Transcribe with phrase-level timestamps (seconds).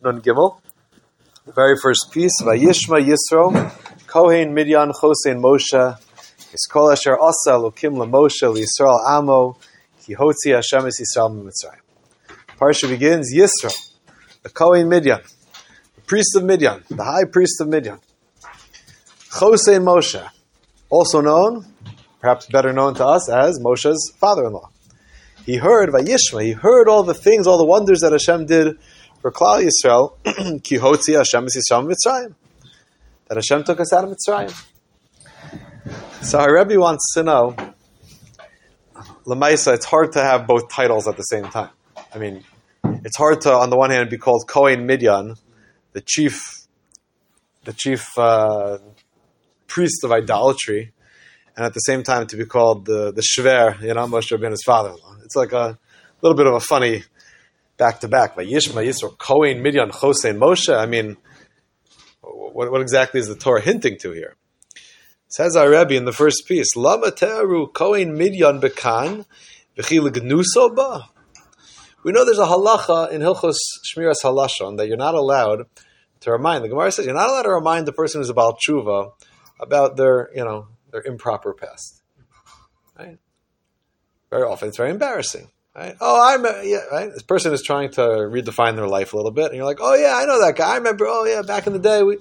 [0.00, 0.60] Nun Gimel.
[1.44, 3.52] The very first piece, Vayishma Yisro,
[4.06, 5.98] Kohen Midyan Chosein Moshe,
[6.54, 9.56] Iskol Asher Asa Lokim LaMoshe LiYisrael Amo,
[10.00, 11.80] Ki Hotzi Hashem Es Yisrael Mitzrayim.
[12.60, 13.74] Parsha begins, Yisro,
[14.44, 15.20] the Kohen Midyan,
[15.96, 17.98] the priest of Midyan, the high priest of Midyan.
[19.30, 20.24] Chosein Moshe,
[20.90, 21.66] also known,
[22.20, 24.70] perhaps better known to us as Moshe's father-in-law.
[25.44, 28.76] He heard Vayishma, he heard all the things, all the wonders that Hashem did
[29.20, 30.14] for Klal Yisrael,
[30.62, 32.34] Ki Hotzi Hashem Es Yisrael Mitzrayim.
[33.28, 34.54] That Hashem took us out of Mitzrayim.
[36.22, 37.54] So our Rebbe wants to know,
[39.26, 41.70] Lamaisa, it's hard to have both titles at the same time.
[42.14, 42.44] I mean,
[43.04, 45.38] it's hard to, on the one hand, be called Kohen Midyan,
[45.92, 46.66] the chief,
[47.64, 48.78] the chief uh,
[49.66, 50.92] priest of idolatry,
[51.56, 54.62] and at the same time to be called the the Shver, you know, Moshe Rabbeinu's
[54.64, 55.16] father-in-law.
[55.24, 55.78] It's like a
[56.22, 57.04] little bit of a funny
[57.78, 58.36] back to back.
[58.36, 60.76] Like Yishma Yisro Kohen Midyan Chosein Moshe.
[60.76, 61.16] I mean,
[62.20, 64.36] what, what exactly is the Torah hinting to here?
[65.28, 69.24] Says our Rebbe in the first piece, Lama Teru Kohen Midyan Bekan
[70.74, 71.08] Ba.
[72.02, 75.66] We know there's a halacha in Hilchos Shmiras Halashon that you're not allowed
[76.20, 76.64] to remind.
[76.64, 79.12] The Gemara says you're not allowed to remind the person who's about tshuva
[79.60, 82.02] about their, you know, their improper past.
[82.98, 83.18] Right?
[84.30, 85.50] Very often, it's very embarrassing.
[85.78, 85.96] Right?
[86.00, 86.84] Oh, I'm a, yeah.
[86.90, 87.12] Right?
[87.12, 89.94] This person is trying to redefine their life a little bit, and you're like, oh
[89.94, 90.72] yeah, I know that guy.
[90.72, 91.06] I remember.
[91.06, 92.14] Oh yeah, back in the day, we.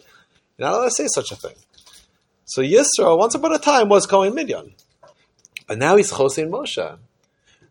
[0.57, 1.55] You're not allowed to say such a thing.
[2.45, 4.73] So Yisro, once upon a time, was Kohen Midyan,
[5.67, 6.99] but now he's Chosein Moshe.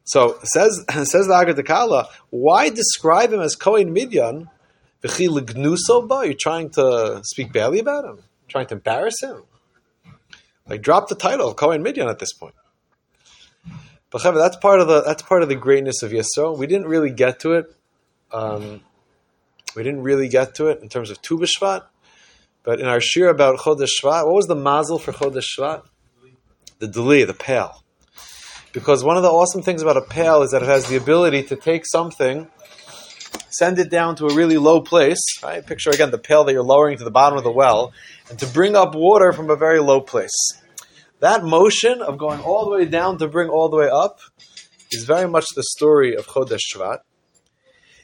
[0.02, 4.48] So says says the Agra Di'Kallah, why describe him as Kohen Midyan?
[5.04, 9.44] You're trying to speak badly about him, trying to embarrass him.
[10.68, 12.56] Like drop the title of Kohen Midyan at this point.
[14.10, 16.56] But that's part of the that's part of the greatness of Yisro.
[16.56, 17.74] We didn't really get to it.
[18.32, 18.80] Um,
[19.74, 21.82] we didn't really get to it in terms of Tu B'Shvat.
[22.66, 25.82] But in our shir about Chodesh Shvat, what was the mazel for Chodesh Shvat?
[26.80, 27.84] The deli, the pail.
[28.72, 31.44] Because one of the awesome things about a pail is that it has the ability
[31.44, 32.48] to take something,
[33.50, 35.22] send it down to a really low place.
[35.42, 35.64] Right?
[35.64, 37.92] Picture again the pail that you're lowering to the bottom of the well,
[38.28, 40.34] and to bring up water from a very low place.
[41.20, 44.20] That motion of going all the way down to bring all the way up
[44.90, 46.98] is very much the story of Chodesh Shvat.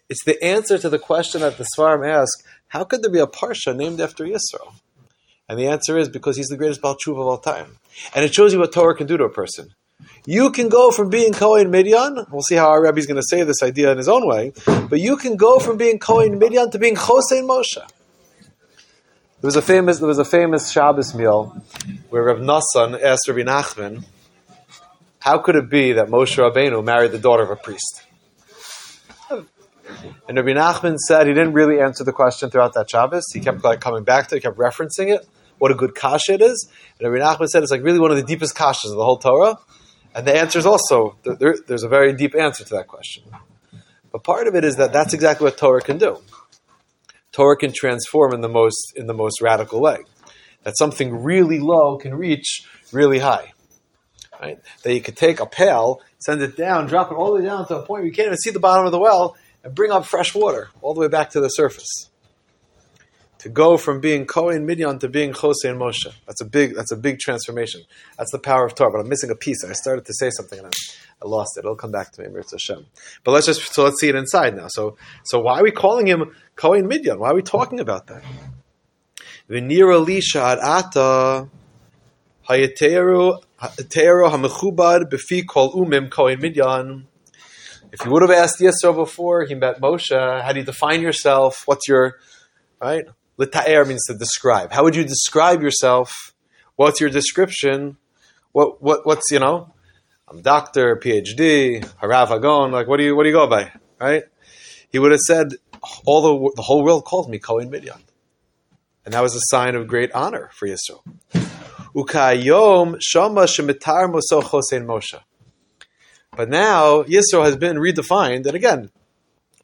[0.08, 3.26] It's the answer to the question that the Svarim ask, how could there be a
[3.26, 4.74] Parsha named after Yisro?
[5.48, 7.76] And the answer is because he's the greatest Baal of all time.
[8.14, 9.74] And it shows you what Torah can do to a person.
[10.24, 13.26] You can go from being Kohen Midyan, we'll see how our Rebbe is going to
[13.28, 14.52] say this idea in his own way,
[14.88, 17.86] but you can go from being Kohen Midyan to being Chosein Moshe.
[19.42, 21.60] There was a famous there was a famous Shabbos meal
[22.10, 24.04] where Rav Nassan asked Rabbi Nachman,
[25.18, 28.04] "How could it be that Moshe Rabbeinu married the daughter of a priest?"
[29.28, 33.24] And Rabbi Nachman said he didn't really answer the question throughout that Shabbos.
[33.32, 35.26] He kept like coming back to it, he kept referencing it.
[35.58, 36.68] What a good kasha it is.
[37.00, 39.18] And Rabbi Nachman said it's like really one of the deepest kashas of the whole
[39.18, 39.58] Torah.
[40.14, 43.24] And the answer is also there, there's a very deep answer to that question.
[44.12, 46.18] But part of it is that that's exactly what Torah can do.
[47.32, 49.98] Torah can transform in the most in the most radical way.
[50.64, 52.62] That something really low can reach
[52.92, 53.52] really high.
[54.40, 54.60] Right?
[54.82, 57.66] That you could take a pail, send it down, drop it all the way down
[57.68, 59.90] to a point where you can't even see the bottom of the well, and bring
[59.90, 62.10] up fresh water all the way back to the surface.
[63.42, 66.12] To go from being Kohen Midyan to being Chosein Moshe.
[66.26, 67.82] That's a big that's a big transformation.
[68.16, 68.92] That's the power of Torah.
[68.92, 69.64] But I'm missing a piece.
[69.64, 70.70] I started to say something and I,
[71.22, 71.60] I lost it.
[71.60, 72.86] It'll come back to me, Mirza Hashem.
[73.24, 74.66] But let's just so let's see it inside now.
[74.68, 77.18] So so why are we calling him Kohen Midyan?
[77.18, 78.22] Why are we talking about that?
[87.92, 91.64] If you would have asked Yisro before he met Moshe, how do you define yourself?
[91.66, 92.18] What's your
[92.80, 93.04] right?
[93.38, 94.72] L'ta'er means to describe.
[94.72, 96.34] How would you describe yourself?
[96.76, 97.96] What's your description?
[98.52, 99.72] What what what's you know?
[100.28, 102.72] I'm doctor, PhD, Harav Hagon.
[102.72, 103.72] Like what do you what do you go by?
[104.00, 104.24] Right?
[104.90, 105.54] He would have said,
[106.04, 108.00] all the the whole world calls me Kohen Midyan,
[109.04, 111.02] and that was a sign of great honor for Yisro.
[111.94, 115.20] Ukayom shama shemitar moso chosein Moshe.
[116.34, 118.90] But now Yisro has been redefined, and again,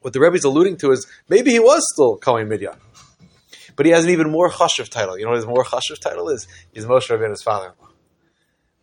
[0.01, 2.77] what the Rebbe is alluding to is maybe he was still Kohen Midyan.
[3.79, 5.17] But he has an even more chashuv title.
[5.17, 6.49] You know what his more chashuv title is?
[6.73, 7.91] He's Moshe Rabbeinu's father-in-law.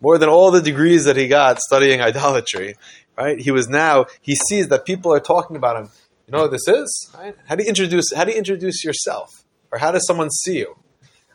[0.01, 2.77] More than all the degrees that he got studying idolatry,
[3.15, 3.39] right?
[3.39, 5.91] He was now he sees that people are talking about him.
[6.27, 7.11] You know what this is?
[7.15, 7.37] Right?
[7.45, 8.11] How do you introduce?
[8.11, 10.75] How do you introduce yourself, or how does someone see you?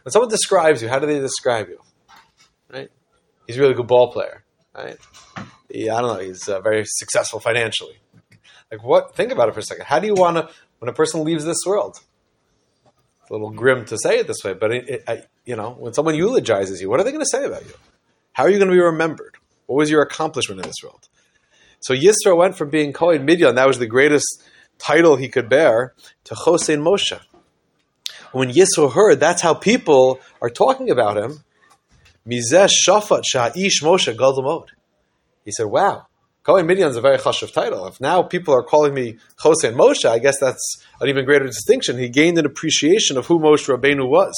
[0.01, 1.77] When someone describes you, how do they describe you?
[2.67, 2.89] Right?
[3.45, 4.43] He's a really good ball player.
[4.75, 4.97] Right?
[5.69, 6.23] He, I don't know.
[6.23, 7.99] He's uh, very successful financially.
[8.71, 9.15] Like what?
[9.15, 9.85] Think about it for a second.
[9.85, 10.49] How do you want to
[10.79, 11.99] when a person leaves this world?
[13.31, 16.15] Little grim to say it this way, but it, it, I, you know, when someone
[16.15, 17.73] eulogizes you, what are they going to say about you?
[18.33, 19.35] How are you going to be remembered?
[19.65, 21.07] What was your accomplishment in this world?
[21.79, 24.43] So Yisro went from being Kohen Midian, that was the greatest
[24.77, 25.93] title he could bear,
[26.25, 27.19] to Chosein Moshe.
[28.31, 31.43] When Yisro heard that's how people are talking about him,
[32.27, 34.67] Mizeh Shafat Sha'ish Moshe Gadol
[35.43, 36.07] He said, wow,
[36.43, 37.85] Kohen Midian is a very chashuv title.
[37.85, 41.99] If now people are calling me Chosein Moshe, I guess that's an even greater distinction.
[41.99, 44.33] He gained an appreciation of who Moshe Rabbeinu was.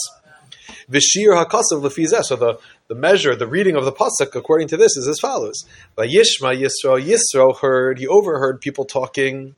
[0.92, 2.24] Vishir hakasav lefizeh.
[2.24, 2.60] So the,
[2.90, 5.64] the measure, the reading of the pasuk, according to this, is as follows:
[5.98, 8.00] Vayishma Yisro Yisro heard.
[8.00, 9.56] He overheard people talking.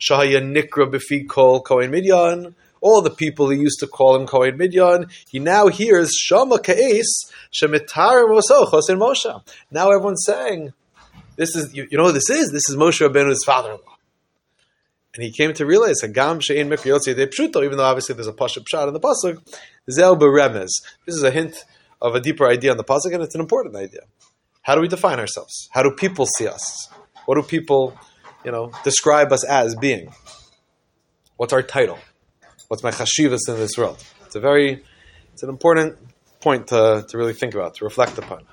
[0.00, 2.54] Shahaya Nikra Befi Kol Kohen Midian.
[2.80, 7.30] All the people who used to call him Kohen Midian, he now hears Shama Ka'es
[7.52, 9.42] Shemitar Moso Chosin Moshe.
[9.70, 10.72] Now everyone's saying,
[11.36, 12.50] "This is you, you know this is?
[12.52, 13.94] This is Moshe Rabbeinu's father-in-law."
[15.14, 18.66] And he came to realize Hagam Shein Mikri De even though obviously there's a Pashup
[18.68, 19.40] shot in the pasuk,
[19.88, 20.70] Zel Beremez.
[21.06, 21.64] This is a hint
[22.02, 24.00] of a deeper idea on the pasuk, and it's an important idea.
[24.62, 25.68] How do we define ourselves?
[25.72, 26.88] How do people see us?
[27.26, 27.96] What do people,
[28.44, 30.12] you know, describe us as being?
[31.36, 31.98] What's our title?
[32.68, 34.02] What's my chashivas in this world?
[34.26, 34.82] It's a very,
[35.32, 35.96] it's an important
[36.40, 38.44] point to, to really think about, to reflect upon.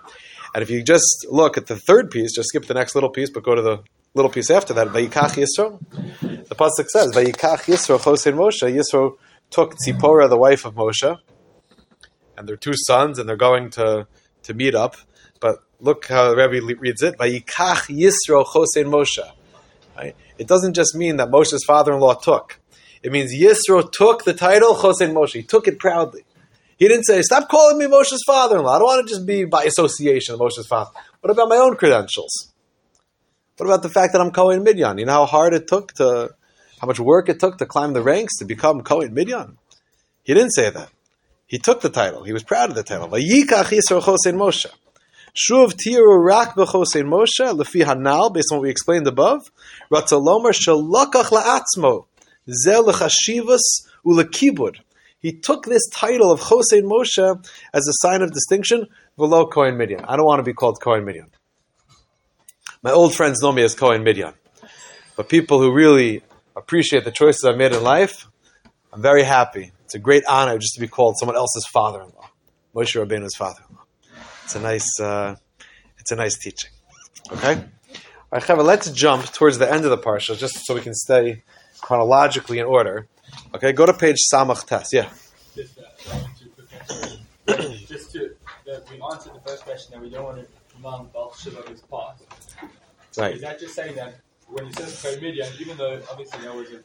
[0.53, 3.30] And if you just look at the third piece, just skip the next little piece,
[3.30, 3.83] but go to the
[4.13, 5.80] little piece after that, Vayikach Yisro.
[6.48, 9.18] The pasuk says, "Vayikach Yisro Chosein Moshe." Yisro
[9.50, 11.18] took Tzipora, the wife of Moshe,
[12.38, 14.07] and their two sons, and they're going to
[14.44, 14.98] to meet up.
[15.39, 19.25] But look how the Rebbe reads it: "Vayikach Yisro Chosein Moshe."
[19.98, 20.15] Right?
[20.38, 22.59] It doesn't just mean that Moshe's father-in-law took.
[23.03, 25.33] It means Yisro took the title Chosein Moshe.
[25.33, 26.24] He took it proudly.
[26.81, 29.66] He didn't say, "Stop calling me Moshe's father-in-law." I don't want to just be by
[29.66, 30.89] association Moshe's father.
[31.19, 32.54] What about my own credentials?
[33.57, 34.98] What about the fact that I'm Kohen Midian?
[34.98, 36.31] You know how hard it took to
[36.80, 39.60] how much work it took to climb the ranks to become Kohen Midian?
[40.24, 40.89] He didn't say that.
[41.45, 42.24] He took the title.
[42.24, 43.10] He was proud of the title.
[43.10, 44.66] Vayikach Yisro Moshe.
[45.38, 49.51] Shuv tiru rak b'chosein Moshe lefi hanal, based on what we explained above.
[49.92, 52.06] Ratzalomer shalakach la'atzmo
[52.50, 54.77] zel lechashivas ulekibud.
[55.21, 60.03] He took this title of Chosein Moshe as a sign of distinction below Kohen Midian.
[60.06, 61.27] I don't want to be called Kohen Midian.
[62.81, 64.33] My old friends know me as Kohen Midian.
[65.15, 66.23] But people who really
[66.56, 68.27] appreciate the choices I've made in life,
[68.91, 69.71] I'm very happy.
[69.85, 72.29] It's a great honor just to be called someone else's father-in-law,
[72.74, 73.83] Moshe Rabbeinu's father-in-law.
[74.45, 75.35] It's a nice, uh,
[76.00, 76.71] it's a nice teaching.
[77.31, 77.56] Okay,
[78.33, 80.94] all right, Chava, let's jump towards the end of the parsha just so we can
[80.94, 81.44] stay
[81.81, 83.07] chronologically in order.
[83.56, 84.94] Okay, go to page Samach Tes.
[84.94, 85.10] Yeah.
[85.56, 87.57] Just, uh,
[87.88, 88.36] just to,
[88.66, 90.48] that we answered the first question that we don't want to
[90.81, 92.24] Baal Tshuva of his past.
[93.18, 93.36] Right.
[93.36, 94.16] Is that just saying that
[94.48, 95.24] when he says Kohen
[95.60, 96.80] even though obviously there was a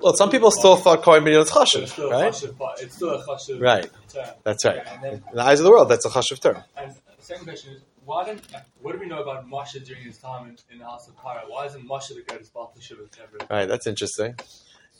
[0.00, 2.80] well, some people still thought Kohen Midian was chashuv, right?
[2.80, 3.90] it's still a chashuv right.
[4.08, 4.26] term.
[4.44, 4.76] That's right.
[4.76, 6.62] Yeah, then, In the eyes of the world, that's a chashuv term.
[6.76, 8.40] And the second question is, why don't,
[8.80, 11.48] what do we know about Moshe during his time in, in the house of Paro?
[11.48, 13.46] Why isn't Moshe the greatest Baal Tshuva ever?
[13.50, 14.36] Right, that's interesting.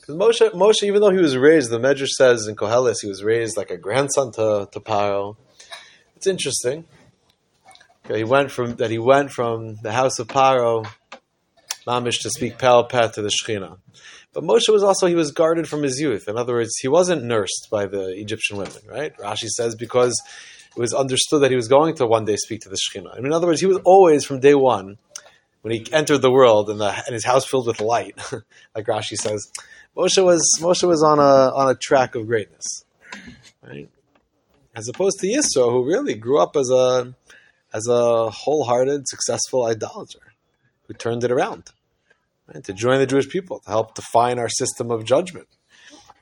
[0.05, 3.23] Because Moshe, Moshe, even though he was raised, the Medrash says in Koheles, he was
[3.23, 5.37] raised like a grandson to, to Paro.
[6.17, 6.83] It's interesting.
[8.03, 8.91] Okay, he went from that.
[8.91, 10.85] He went from the house of Paro,
[11.87, 13.77] Mamish, to speak Pal Pet to the Shechina.
[14.33, 16.27] But Moshe was also he was guarded from his youth.
[16.27, 18.81] In other words, he wasn't nursed by the Egyptian women.
[18.85, 19.15] Right?
[19.17, 20.21] Rashi says because
[20.75, 23.13] it was understood that he was going to one day speak to the Shechina.
[23.13, 24.97] I mean, in other words, he was always from day one
[25.61, 28.17] when he entered the world and, the, and his house filled with light,
[28.75, 29.49] like Rashi says.
[29.95, 32.83] Moshe was Moshe was on a on a track of greatness,
[33.61, 33.89] right?
[34.75, 37.13] As opposed to Yisro, who really grew up as a
[37.73, 40.33] as a wholehearted, successful idolater
[40.87, 41.71] who turned it around
[42.51, 45.47] right, to join the Jewish people, to help define our system of judgment.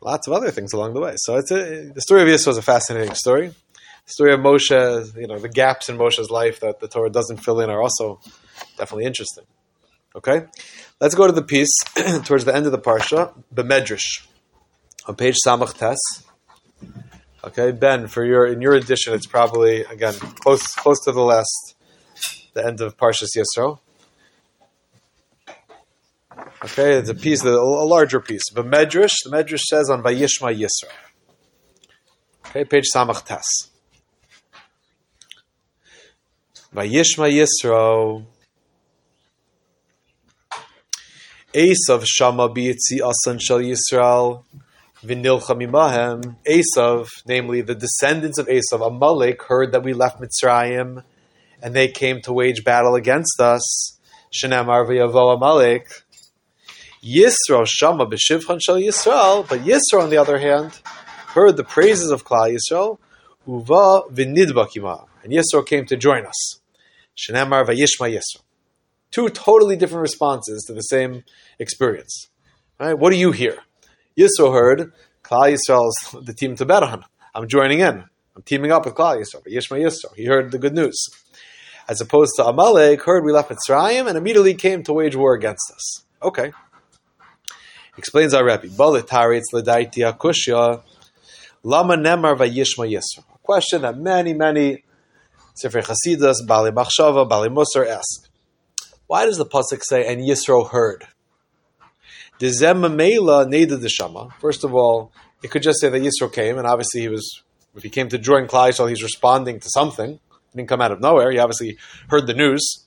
[0.02, 1.14] Lots of other things along the way.
[1.18, 3.50] So it's a, the story of Yisro is a fascinating story.
[3.50, 7.38] The story of Moshe, you know, the gaps in Moshe's life that the Torah doesn't
[7.38, 8.20] fill in are also
[8.78, 9.44] definitely interesting.
[10.16, 10.46] Okay,
[11.02, 11.78] let's go to the piece
[12.24, 14.26] towards the end of the parsha, the Medrash,
[15.08, 15.98] on page Samach Tes.
[17.44, 21.76] Okay, Ben, for your in your edition, it's probably again close close to the last,
[22.54, 23.80] the end of Parshas Yisro.
[26.64, 28.52] Okay, it's a piece, a, larger piece.
[28.54, 30.92] But Medrash, the Medrash says on Vayishma Yisro.
[32.48, 33.44] Okay, page Samach Tes.
[36.76, 38.26] Vayishma Yisro.
[41.54, 44.44] Esav Shama B'yitzi Asan Shal Yisrael.
[45.04, 51.04] Vinilchamimahem, Esav, namely the descendants of Esav, Amalek, heard that we left Mitzrayim,
[51.62, 53.98] and they came to wage battle against us.
[54.32, 55.88] Shenem Arviyavo Amalek.
[57.04, 60.80] Yisro Shama B'Shivchan Shal Yisrael, but Yisro, on the other hand,
[61.30, 62.98] heard the praises of Klal Yisrael,
[63.46, 66.60] uva v'nidbakima, and Yisro came to join us.
[67.18, 68.42] Shenemar vayishma Yisro.
[69.12, 71.24] Two totally different responses to the same
[71.60, 72.30] experience.
[72.80, 72.98] Right?
[72.98, 73.58] What do you hear?
[74.18, 77.06] Yisro heard Klal Yisrael's the team to bet on.
[77.36, 78.06] I'm joining in.
[78.36, 79.46] I'm teaming up with Klal Yisrael.
[79.46, 80.16] Yishma Yisro.
[80.16, 80.98] He heard the good news.
[81.88, 85.72] As opposed to Amalek, heard we left Mitzrayim and immediately came to wage war against
[85.74, 86.06] us.
[86.22, 86.54] Okay.
[87.98, 88.68] Explains our Rebbe.
[88.68, 90.82] Balitaritz ledaiti akushya
[91.64, 93.24] lama nemar vayishma Yisro.
[93.36, 94.84] A question that many, many
[95.56, 98.31] Sefer Chasidus, Bali Machshava, Bali Musar ask.
[99.12, 101.06] Why does the pasuk say, and Yisro heard?
[104.40, 105.12] First of all,
[105.44, 107.44] it could just say that Yisro came, and obviously he was,
[107.76, 110.12] if he came to join Klal Yisrael, he's responding to something.
[110.12, 111.30] He didn't come out of nowhere.
[111.30, 111.78] He obviously
[112.08, 112.86] heard the news.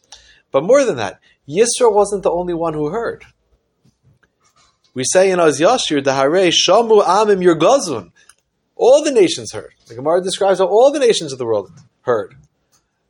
[0.51, 3.27] But more than that, Yisro wasn't the only one who heard.
[4.95, 8.13] We say in Az Yashir, Dahare Shamu Amim Yurgazun.
[8.77, 9.75] All the nations heard.
[9.89, 12.35] The Gemara describes how all the nations of the world heard.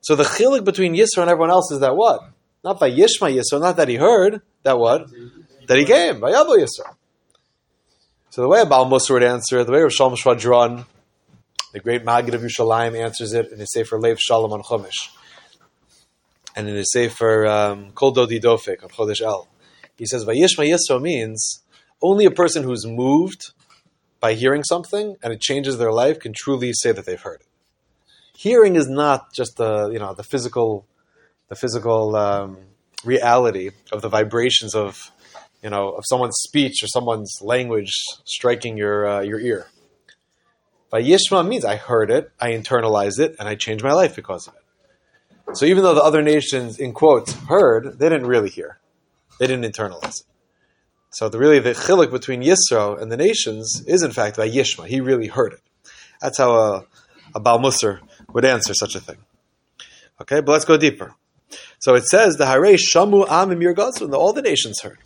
[0.00, 2.33] So the chilik between Yisro and everyone else is that what?
[2.64, 5.08] Not by Yishma Yisro, not that he heard, that what?
[5.68, 6.94] That he came, by Yabo Yisro.
[8.30, 10.86] So the way Baal Musar would answer, the way Rav Shalom Shvadron,
[11.72, 15.10] the great Maggid of Yerushalayim, answers it in his Sefer Lev Shalom on Chumash.
[16.56, 19.46] And in his Sefer um, Kol Dodi Dofik on Chodesh El.
[19.96, 21.62] He says, "By Vayishma Yisro means
[22.02, 23.52] only a person who's moved
[24.20, 27.46] by hearing something and it changes their life can truly say that they've heard it.
[28.36, 30.86] Hearing is not just the, you know, the physical,
[31.48, 32.58] the physical um,
[33.04, 35.10] reality of the vibrations of
[35.64, 37.90] you know, of someone's speech or someone's language
[38.26, 39.66] striking your uh, your ear.
[40.92, 44.54] Vayishma means I heard it, I internalized it, and I changed my life because of
[44.54, 45.56] it.
[45.56, 48.78] So even though the other nations, in quotes, heard, they didn't really hear.
[49.40, 50.26] They didn't internalize it.
[51.10, 54.86] So the really the chilik between Yisro and the nations is in fact Vayishma.
[54.86, 55.60] He really heard it.
[56.20, 56.86] That's how a,
[57.34, 58.00] a Baal Musar
[58.34, 59.18] would answer such a thing.
[60.20, 61.14] Okay, but let's go deeper.
[61.78, 64.98] So it says the Hare Shamu Amim Yirgazun, all the nations heard.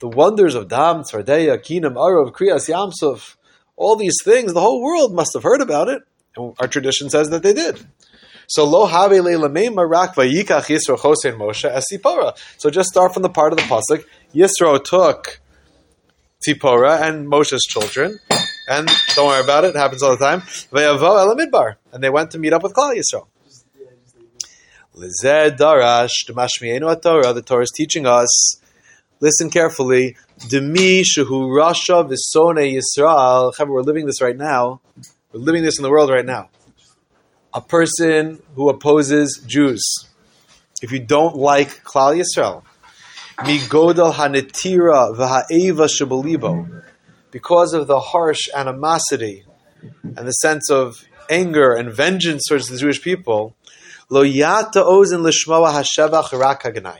[0.00, 3.36] The wonders of Dam, Tzardeya, Kinam, Arov, Kriyas, Yamsuf,
[3.76, 6.02] all these things, the whole world must have heard about it.
[6.36, 7.86] And our tradition says that they did.
[8.48, 10.18] So lo Moshe.
[12.58, 14.04] So just start from the part of the pasuk.
[14.34, 15.40] Yisro took
[16.46, 18.18] Tzipora and Moshe's children,
[18.72, 19.74] and don't worry about it.
[19.74, 20.42] It happens all the time.
[21.92, 23.26] And they went to meet up with Klal Yisrael.
[24.96, 26.26] Darash.
[26.26, 28.60] The Torah is teaching us.
[29.20, 30.16] Listen carefully.
[30.48, 33.52] Demi shehu rasha v'sone Yisrael.
[33.68, 34.80] We're living this right now.
[35.32, 36.50] We're living this in the world right now.
[37.54, 40.08] A person who opposes Jews.
[40.82, 42.64] If you don't like Klal Yisrael,
[43.38, 46.82] migodal hanetira v'ha'eva shebalibo,
[47.32, 49.44] because of the harsh animosity
[50.04, 53.56] and the sense of anger and vengeance towards the Jewish people,
[54.08, 56.98] Lo yata ozen lishmoa.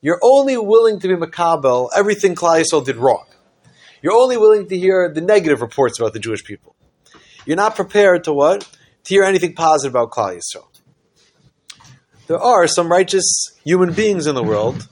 [0.00, 3.26] You're only willing to be makabel everything Klal Yisrael did wrong.
[4.00, 6.76] You're only willing to hear the negative reports about the Jewish people.
[7.44, 8.60] You're not prepared to what?
[9.04, 10.68] To hear anything positive about Klal Yisrael.
[12.28, 14.88] There are some righteous human beings in the world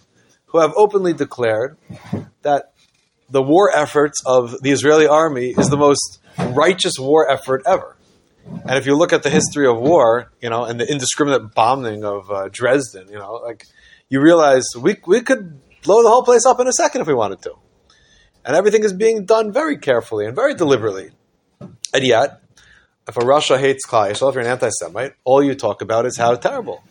[0.47, 1.77] who have openly declared
[2.43, 2.74] that
[3.35, 7.97] the war efforts of the Israeli army is the most righteous war effort ever.
[8.47, 12.05] And if you look at the history of war, you know, and the indiscriminate bombing
[12.05, 13.65] of uh, Dresden, you know, like
[14.09, 17.15] you realize we we could blow the whole place up in a second if we
[17.15, 17.55] wanted to.
[18.45, 21.11] And everything is being done very carefully and very deliberately.
[21.61, 22.41] And yet,
[23.09, 26.17] if a rasha hates Klal Yisrael, if you're an anti-Semite, all you talk about is
[26.17, 26.85] how terrible.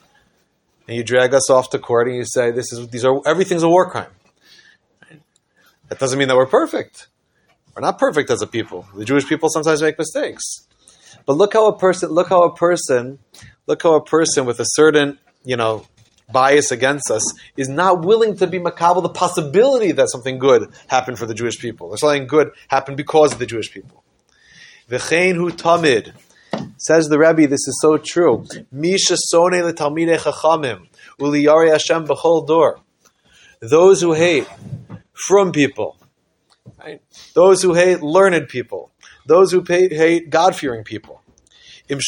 [0.90, 3.64] And you drag us off to court and you say this is these are everything's
[3.64, 4.12] a war crime.
[5.94, 7.08] That doesn't mean that we're perfect.
[7.76, 8.88] We're not perfect as a people.
[8.96, 10.68] The Jewish people sometimes make mistakes.
[11.28, 13.20] But look how a person, look how a person,
[13.68, 15.86] look how a person with a certain, you know,
[16.32, 17.22] bias against us
[17.58, 21.60] is not willing to be makabel the possibility that something good happened for the Jewish
[21.60, 24.04] people, or something good happened because of the Jewish people.
[24.90, 26.14] V'chein hu tamid.
[26.78, 28.48] Says the Rebbe, this is so true.
[28.72, 30.88] Misha sone letalmidei chachamim
[31.20, 32.80] uliyari Hashem b'chol dor.
[33.60, 34.48] Those who hate
[35.14, 35.98] from people,
[36.80, 37.02] right?
[37.34, 38.92] those who hate learned people,
[39.26, 41.22] those who pay, hate God fearing people.
[41.88, 42.00] If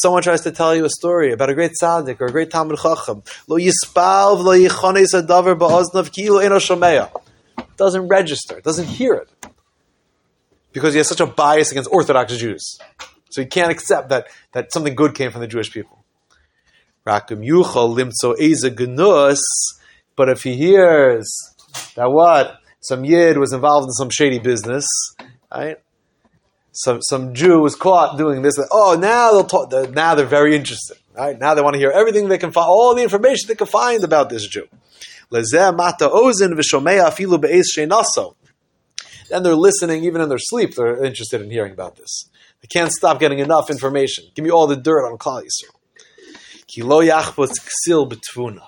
[0.00, 2.78] someone tries to tell you a story about a great tzaddik or a great talmid
[2.82, 3.62] chacham, lo lo
[5.22, 5.56] adavar
[6.60, 7.10] shomeya.
[7.76, 9.30] Doesn't register, doesn't hear it,
[10.72, 12.78] because he has such a bias against Orthodox Jews.
[13.30, 16.04] So he can't accept that that something good came from the Jewish people.
[17.06, 19.40] Rakim yuchal limtzo eze gnus.
[20.16, 21.30] But if he hears
[21.94, 24.86] that what some yid was involved in some shady business,
[25.52, 25.78] right?
[26.72, 28.54] Some some Jew was caught doing this.
[28.70, 29.70] Oh, now they'll talk.
[29.70, 31.38] They're, now they're very interested, right?
[31.38, 34.02] Now they want to hear everything they can find, all the information they can find
[34.04, 34.66] about this Jew.
[35.30, 35.44] Then
[39.42, 40.74] they're listening, even in their sleep.
[40.74, 42.28] They're interested in hearing about this.
[42.60, 44.24] They can't stop getting enough information.
[44.34, 45.74] Give me all the dirt on Klal Yisrael.
[46.66, 47.54] Ki lo yachpotz
[47.86, 48.62] ksil betvuna.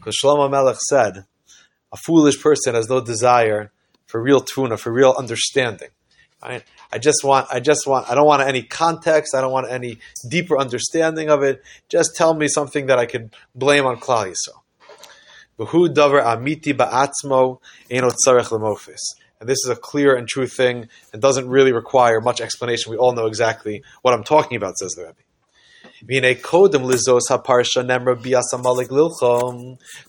[0.00, 1.26] Because Shlomo Melech said,
[1.92, 3.70] a foolish person has no desire
[4.06, 5.90] for real tvuna, for real understanding.
[6.42, 6.64] Right?
[6.90, 9.34] I just want, I just want, I don't want any context.
[9.34, 11.62] I don't want any deeper understanding of it.
[11.90, 14.62] Just tell me something that I can blame on Klal Yisrael.
[19.40, 22.90] And this is a clear and true thing and doesn't really require much explanation.
[22.90, 25.16] We all know exactly what I'm talking about, says the Rebbe.
[26.00, 26.16] So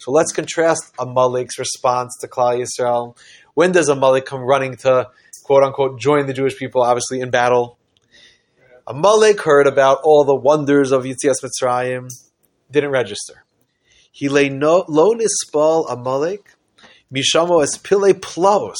[0.07, 3.17] let's contrast a Amalek's response to Klal Yisrael.
[3.53, 5.09] When does a Amalek come running to
[5.43, 7.77] quote unquote join the Jewish people, obviously in battle?
[8.87, 12.07] a Amalek heard about all the wonders of Yitzias Mitzrayim,
[12.71, 13.43] didn't register.
[14.11, 16.55] He lay no nispal Amalek,
[17.13, 18.77] mishamo es pile plaos,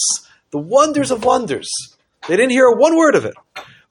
[0.52, 1.70] the wonders of wonders.
[2.28, 3.36] They didn't hear one word of it.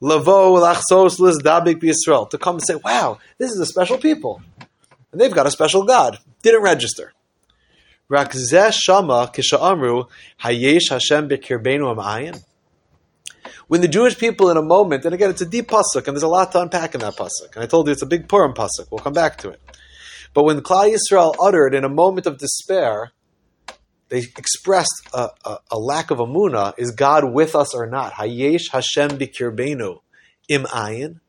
[0.01, 4.41] Lavo lachsos lizdabik b'Yisrael to come and say, "Wow, this is a special people,
[5.11, 7.13] and they've got a special God." Didn't register.
[8.09, 9.31] Rakzeh shama
[10.43, 11.29] hayesh Hashem.
[13.67, 16.23] When the Jewish people, in a moment, and again, it's a deep pasuk, and there's
[16.23, 17.53] a lot to unpack in that pasuk.
[17.53, 18.87] And I told you it's a big Purim pasuk.
[18.89, 19.61] We'll come back to it.
[20.33, 23.11] But when Klal Yisrael uttered in a moment of despair,
[24.11, 26.73] they expressed a, a, a, lack of amuna.
[26.77, 28.11] Is God with us or not?
[28.11, 30.01] Hayesh Hashem bikirbeinu
[30.49, 31.21] im ayin.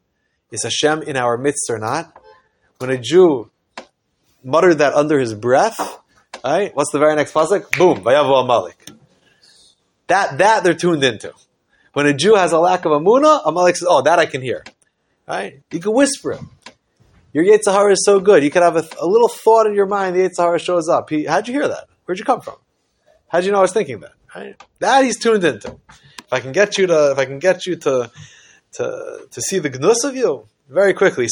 [0.50, 2.20] Is Hashem in our midst or not?
[2.78, 3.52] When a Jew
[4.42, 5.78] muttered that under his breath,
[6.44, 6.74] right?
[6.74, 7.70] What's the very next pasuk?
[7.78, 8.90] Boom, vayavu Amalek.
[10.08, 11.32] That that they're tuned into.
[11.92, 14.64] When a Jew has a lack of amuna, Amalek says, "Oh, that I can hear."
[15.28, 15.62] Right?
[15.70, 16.40] You can whisper.
[17.32, 18.42] Your Yetzer Hara is so good.
[18.42, 20.16] You could have a, a little thought in your mind.
[20.16, 21.10] The Yetzer Hara shows up.
[21.10, 21.84] He, how'd you hear that?
[22.04, 22.56] Where'd you come from?
[23.32, 24.12] How'd you know I was thinking that?
[24.36, 24.62] Right?
[24.80, 25.78] That he's tuned into.
[25.88, 28.10] If I can get you to, if I can get you to,
[28.72, 31.26] to, to see the gnus of you very quickly.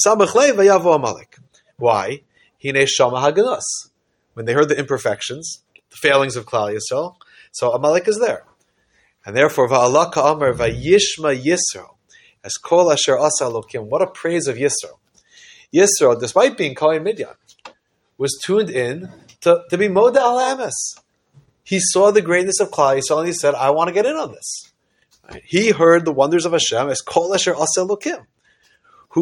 [1.76, 2.22] Why?
[2.62, 3.90] Hine shama hagnus.
[4.32, 7.16] When they heard the imperfections, the failings of Klal Yisrael,
[7.52, 8.44] so Amalek is there,
[9.26, 11.96] and therefore va'alak Amar va'yishma Yisrael
[12.42, 13.88] as kol asher asa lokim.
[13.88, 14.98] What a praise of Yisrael.
[15.74, 17.34] Yisrael, despite being Kohen Midyan,
[18.16, 19.10] was tuned in
[19.42, 20.94] to, to be Moda al Ames
[21.70, 24.16] he saw the greatness of Klal Yisrael and he said, I want to get in
[24.16, 24.72] on this.
[25.44, 28.26] He heard the wonders of Hashem as Kol Asher Asel Lokim.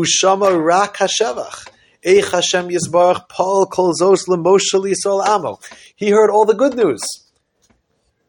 [0.07, 1.69] Shama Rak Hashevach.
[2.03, 5.59] Eich Hashem Yisbarach Paul Kol Zos Lemoshe Yisrael Amo.
[5.95, 7.03] He heard all the good news.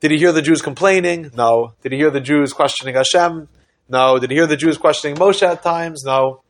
[0.01, 1.31] Did he hear the Jews complaining?
[1.33, 1.75] No.
[1.81, 3.47] Did he hear the Jews questioning Hashem?
[3.87, 4.19] No.
[4.19, 6.03] Did he hear the Jews questioning Moshe at times?
[6.03, 6.41] No.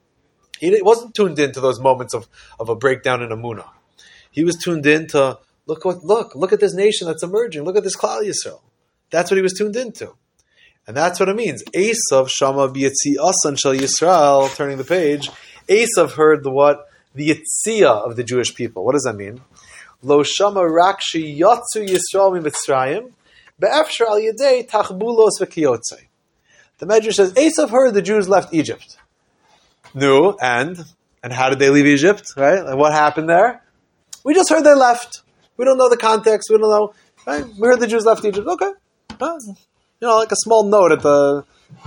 [0.60, 2.27] He wasn't tuned into those moments of,
[2.60, 3.69] of a breakdown in Amunah.
[4.32, 5.38] He was tuned into
[5.69, 7.63] Look what look look at this nation that's emerging.
[7.63, 8.62] Look at this Klal Yisrael.
[9.12, 10.15] That's what he was tuned into,
[10.88, 11.63] and that's what it means.
[11.75, 14.53] Esav shama b'yitzi asan Yisrael.
[14.55, 15.29] Turning the page,
[15.67, 18.84] Esav heard the what the yitzia of the Jewish people.
[18.84, 19.41] What does that mean?
[20.01, 23.12] Lo shama rakshi yatzu Yisrael mitzrayim
[23.60, 26.08] be'efshar al yedei tachbulos v'kiyotzei.
[26.79, 28.97] The Medrash says Esav heard the Jews left Egypt.
[29.93, 30.84] No, and
[31.21, 32.34] and how did they leave Egypt?
[32.36, 32.58] Right?
[32.58, 33.62] And what happened there?
[34.23, 35.21] We just heard they left.
[35.59, 36.49] We don't know the context.
[36.49, 36.93] We don't know.
[37.27, 37.45] Right?
[37.45, 38.47] We heard the Jews left Egypt.
[38.47, 38.71] Okay.
[39.19, 39.55] you
[40.01, 41.43] know, like a small note at the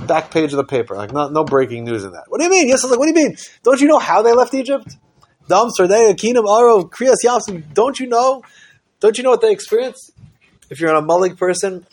[0.06, 0.94] back page of the paper.
[0.94, 2.24] Like, not, no breaking news in that.
[2.28, 2.68] What do you mean?
[2.68, 3.38] Yes, I was like, what do you mean?
[3.62, 4.94] Don't you know how they left Egypt?
[5.48, 8.42] Dams, are they, Akinam, Aro, Kriyas, Yamsim, don't you know?
[9.00, 10.12] Don't you know what they experienced?
[10.68, 11.86] If you're an Amalek person,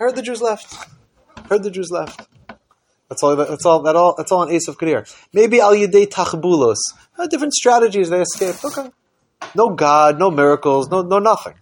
[0.00, 0.74] I heard the Jews left.
[1.48, 2.26] Heard the Jews left.
[3.08, 3.36] That's all.
[3.36, 3.82] That's all.
[3.82, 4.14] That all.
[4.16, 5.04] That's all an ace of Kadir.
[5.32, 6.76] Maybe al yedei tachbulos.
[7.18, 8.08] Uh, different strategies.
[8.08, 8.64] They escaped.
[8.64, 8.90] Okay.
[9.54, 11.54] No God, no miracles, no no nothing.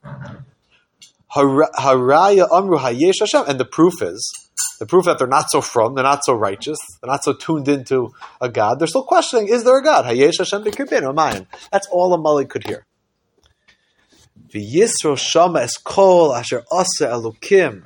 [1.35, 4.31] Haraya amru hayesh Hashem, and the proof is
[4.79, 7.69] the proof that they're not so from, they're not so righteous, they're not so tuned
[7.69, 8.79] into a God.
[8.79, 10.05] They're still questioning: Is there a God?
[10.05, 12.87] Hayesh Hashem b'kirbin oh That's all Amalek could hear.
[14.51, 17.85] Yisro shama es kol asher asa elokim.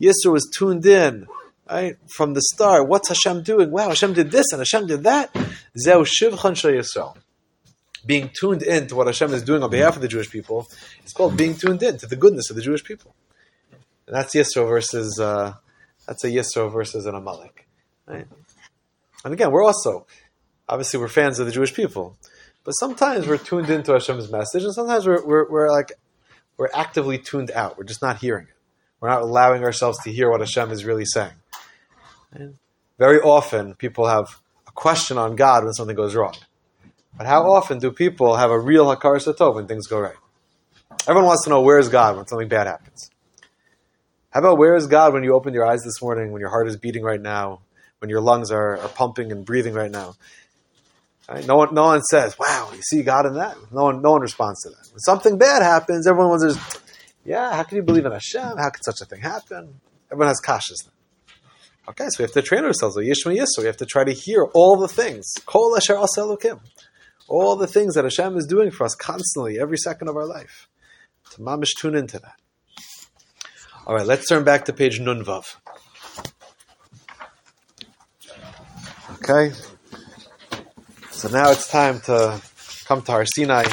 [0.00, 1.26] Yisro was tuned in
[1.68, 2.88] right from the start.
[2.88, 3.70] What's Hashem doing?
[3.70, 5.34] Wow, Hashem did this and Hashem did that.
[5.76, 7.16] Zeu shivchan Yisrael
[8.06, 10.68] being tuned in to what Hashem is doing on behalf of the Jewish people
[11.02, 13.14] It's called being tuned in to the goodness of the Jewish people.
[14.06, 15.54] And that's Yisro versus uh,
[16.06, 17.66] that's a Yisro versus an Amalek.
[18.06, 18.26] Right?
[19.24, 20.06] And again, we're also
[20.68, 22.16] obviously we're fans of the Jewish people,
[22.64, 25.92] But sometimes we're tuned into Hashem's message, and sometimes we're, we're, we're like
[26.56, 27.78] we're actively tuned out.
[27.78, 28.54] We're just not hearing it.
[29.00, 31.32] We're not allowing ourselves to hear what Hashem is really saying.
[32.32, 32.58] And
[32.98, 36.34] very often, people have a question on God when something goes wrong.
[37.18, 40.14] But how often do people have a real Hakar Satov when things go right?
[41.02, 43.10] Everyone wants to know where is God when something bad happens.
[44.30, 46.68] How about where is God when you open your eyes this morning, when your heart
[46.68, 47.62] is beating right now,
[47.98, 50.14] when your lungs are, are pumping and breathing right now?
[51.28, 51.44] Right?
[51.44, 54.20] No one, no one says, "Wow, you see God in that." No one, no one
[54.20, 54.88] responds to that.
[54.92, 56.56] When something bad happens, everyone wonders,
[57.24, 58.56] "Yeah, how can you believe in Hashem?
[58.56, 60.88] How could such a thing happen?" Everyone has kashas.
[61.88, 62.96] Okay, so we have to train ourselves.
[62.96, 65.32] We have to try to hear all the things.
[65.46, 66.60] Kol Asher Aselokim.
[67.28, 70.68] All the things that Hashem is doing for us constantly, every second of our life.
[71.32, 72.36] To mamish tune into that.
[73.86, 75.56] All right, let's turn back to page Nunvav.
[79.14, 79.52] Okay.
[81.10, 82.40] So now it's time to
[82.86, 83.64] come to our Sinai.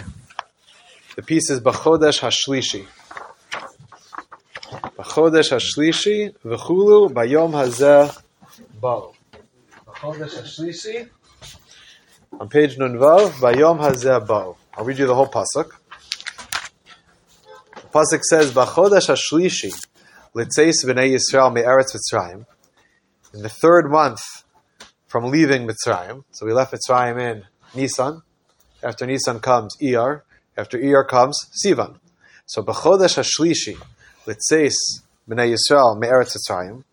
[1.16, 2.86] The piece is Bachodesh Hashlishi.
[4.98, 8.22] Bachodesh Hashlishi, V'chulu Bayom Hazeh
[8.82, 9.14] Bao.
[9.88, 11.08] Bachodesh Hashlishi,
[12.40, 14.56] on page Nunvav, Bayom Hazeh.
[14.78, 15.72] I'll read you the whole pasuk.
[17.76, 19.74] The pasuk says, Bachodesh Hashlishi,
[20.36, 22.46] Litzeis B'nei Yisrael Me'eretz Mitzrayim.
[23.34, 24.22] In the third month
[25.08, 26.24] from leaving Mitzrayim.
[26.32, 28.22] So we left Mitzrayim in Nisan.
[28.84, 30.22] After Nisan comes Iyar.
[30.58, 32.00] After Iyar comes Sivan.
[32.46, 33.78] So B'chodesh Hashlishi,
[34.26, 34.76] Litzeis
[35.30, 36.84] B'nei Yisrael Me'eretz Mitzrayim.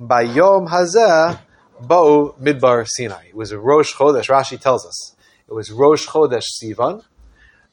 [0.00, 1.38] Bayom Hazeh
[1.82, 3.26] Ba'u Midbar Sinai.
[3.28, 4.28] It was a Rosh Chodesh.
[4.28, 5.14] Rashi tells us
[5.48, 7.02] it was Rosh Chodesh Sivan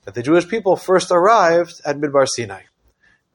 [0.05, 2.61] that the Jewish people first arrived at Midbar Sinai.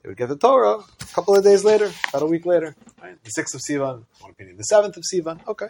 [0.02, 2.76] They would get the Torah a couple of days later, about a week later.
[3.02, 3.22] Right?
[3.22, 5.46] The sixth of Sivan, one opinion, the seventh of Sivan.
[5.46, 5.68] Okay,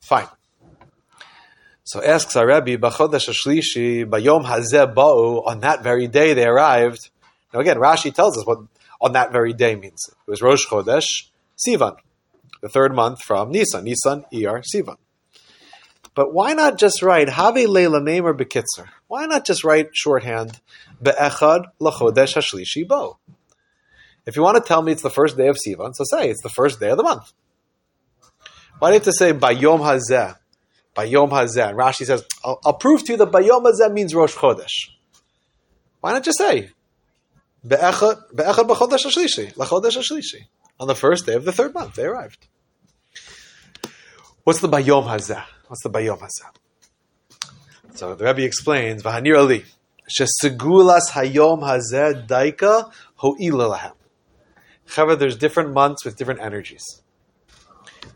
[0.00, 0.28] fine.
[1.84, 7.10] So asks our Rebbe, B'chodesh Ashlishi, Bayom Hazeh Ba'u, on that very day they arrived.
[7.52, 8.58] Now again, Rashi tells us what
[9.00, 10.08] on that very day means.
[10.08, 11.96] It was Rosh Chodesh Sivan
[12.60, 13.84] the third month from Nisan.
[13.84, 14.96] Nisan, Iyar, Sivan.
[16.14, 18.88] But why not just write Have Leila Name Bekitzer?
[19.06, 20.60] Why not just write shorthand
[21.02, 23.18] Be'echad Lachodesh Hashlishi Bo?
[24.24, 26.42] If you want to tell me it's the first day of Sivan, so say it's
[26.42, 27.32] the first day of the month.
[28.78, 30.36] Why do you have to say Bayom Hazeh?
[30.96, 31.68] Bayom Hazeh.
[31.68, 34.88] And Rashi says, I'll, I'll prove to you that Bayom Hazeh means Rosh Chodesh.
[36.00, 36.70] Why not just say
[37.66, 40.46] Be'echad Be'echad B'chodesh Hashlishi Lachodesh Hashlishi?
[40.78, 42.46] On the first day of the third month, they arrived.
[44.44, 45.42] What's the Bayom Hazeh?
[45.68, 47.50] What's the Bayom Hazeh?
[47.94, 49.64] So the Rebbe explains, V'hanir Ali,
[50.08, 53.94] Shesegulas Hayom Hazeh Daika Ho'ila
[54.94, 56.84] However, there's different months with different energies.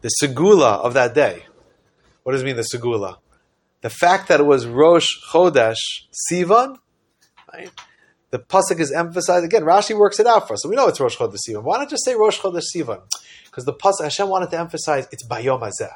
[0.02, 1.44] The Segula of that day,
[2.22, 3.16] what does it mean, the Segula?
[3.80, 5.78] The fact that it was Rosh Chodesh
[6.30, 6.76] Sivan,
[7.52, 7.70] right?
[8.30, 9.62] The pasuk is emphasized again.
[9.62, 11.62] Rashi works it out for us, so we know it's Rosh Chodesh Sivan.
[11.62, 13.02] Why not just say Rosh Chodesh Sivan?
[13.44, 15.92] Because the pasuk Hashem wanted to emphasize it's Bayom Hazeh.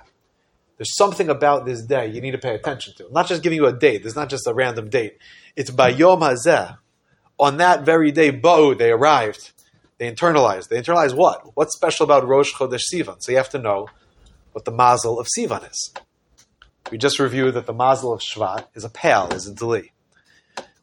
[0.77, 3.07] There's something about this day you need to pay attention to.
[3.07, 4.03] I'm not just giving you a date.
[4.03, 5.19] There's not just a random date.
[5.55, 6.79] It's Bayom Hazeh.
[7.39, 9.53] On that very day, Bo, they arrived.
[9.99, 10.69] They internalized.
[10.69, 11.57] They internalized what?
[11.57, 13.17] What's special about Rosh Chodesh Sivan?
[13.21, 13.89] So you have to know
[14.53, 15.95] what the mazel of Sivan is.
[16.91, 19.93] We just reviewed that the mazel of Shvat is a pale, is a deli.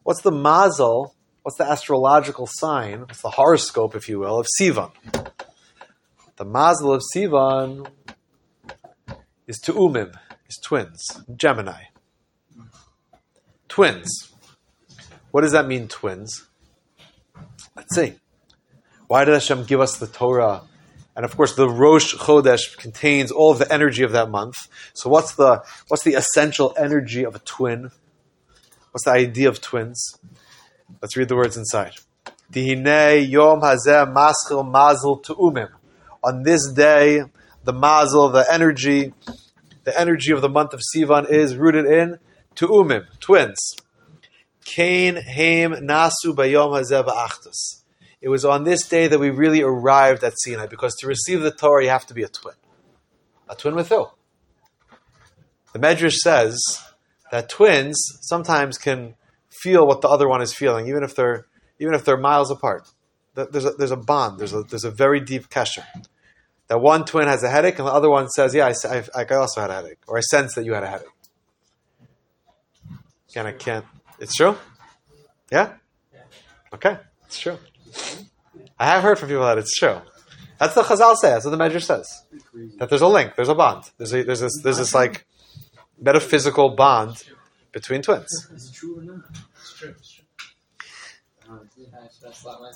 [0.04, 4.91] What's the mazel what's the astrological sign, what's the horoscope, if you will, of Sivan?
[6.38, 7.88] The mazel of Sivan
[9.47, 11.84] is Tu'umim, is twins, Gemini.
[13.67, 14.34] Twins.
[15.32, 16.47] What does that mean, twins?
[17.75, 18.15] Let's see.
[19.08, 20.62] Why did Hashem give us the Torah?
[21.15, 24.67] And of course, the Rosh Chodesh contains all of the energy of that month.
[24.93, 27.91] So, what's the what's the essential energy of a twin?
[28.91, 30.17] What's the idea of twins?
[30.99, 31.93] Let's read the words inside.
[32.54, 35.21] Yom hazeh maschil mazel.
[36.23, 37.23] On this day,
[37.63, 39.13] the mazel, the energy,
[39.84, 42.17] the energy of the month of Sivan is rooted in
[42.56, 43.75] tu'umim, twins.
[44.63, 47.82] Cain, Haim, Nasu, Bayom Hazeh Achtus.
[48.21, 51.51] It was on this day that we really arrived at Sinai, because to receive the
[51.51, 52.54] Torah, you have to be a twin.
[53.49, 54.08] A twin with who?
[55.73, 56.62] The Medrash says
[57.32, 59.15] that twins sometimes can
[59.62, 61.45] feel what the other one is feeling, even if they're
[61.80, 62.89] even if they're miles apart.
[63.34, 64.39] There's a, there's a bond.
[64.39, 65.86] There's a there's a very deep kesher.
[66.67, 69.36] That one twin has a headache, and the other one says, "Yeah, I, I, I
[69.36, 71.08] also had a headache, or I sense that you had a headache."
[73.30, 73.86] Again, I can't.
[74.19, 74.58] It's true.
[75.52, 75.74] Yeah.
[76.74, 77.58] Okay, it's true.
[78.80, 80.02] I have heard from people that it's true.
[80.60, 81.43] That's the Chazal says.
[81.43, 82.24] That's what the Medrash says.
[82.78, 83.36] That there's a link.
[83.36, 83.86] There's a bond.
[83.97, 85.26] There's a, there's this there's this like
[86.00, 87.24] metaphysical bond
[87.71, 88.32] between twins.
[88.54, 89.26] Is it true or not?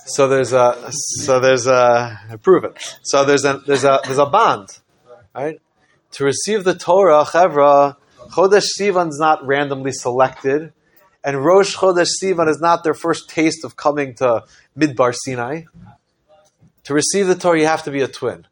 [0.06, 2.98] So there's a so there's a prove it.
[3.04, 4.80] So there's a there's a there's a bond,
[5.34, 5.62] right?
[6.12, 7.98] To receive the Torah, Chevra,
[8.32, 10.74] Chodesh Sivan is not randomly selected,
[11.24, 14.44] and Rosh Chodesh Sivan is not their first taste of coming to
[14.78, 15.64] Midbar Sinai.
[16.86, 18.48] To receive the Torah, you have to be a twin.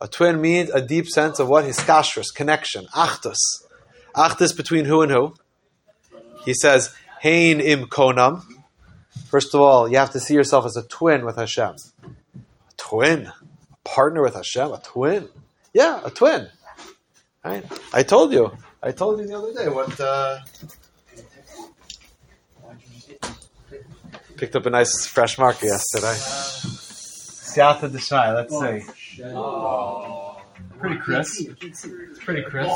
[0.00, 3.38] A twin means a deep sense of what hiskashrus, connection, achtus,
[4.14, 5.34] achtus between who and who.
[6.44, 8.42] He says, "Hein im konam."
[9.26, 11.76] First of all, you have to see yourself as a twin with Hashem.
[12.04, 12.08] A
[12.76, 15.28] twin, a partner with Hashem, a twin.
[15.74, 16.48] Yeah, a twin.
[17.44, 17.64] Right?
[17.92, 18.56] I told you.
[18.82, 20.00] I told you the other day what.
[20.00, 20.38] Uh,
[24.36, 26.14] picked up a nice fresh marker yesterday.
[27.48, 28.54] Siyata Deshai, let's
[29.16, 29.24] see.
[29.24, 30.40] Oh.
[30.78, 31.50] Pretty crisp.
[32.20, 32.72] Pretty crisp.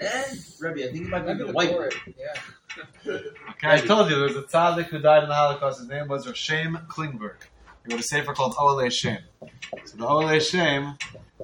[0.00, 0.24] Eh.
[0.30, 1.74] And Rebbe, I think it might be the white.
[2.18, 3.18] Yeah.
[3.50, 5.78] Okay, I told you there was a tzaddik who died in the Holocaust.
[5.80, 7.36] His name was Rav Shem Klingberg.
[7.86, 9.18] He wrote a sefer called Oale Shem.
[9.84, 10.96] So the Oale Shem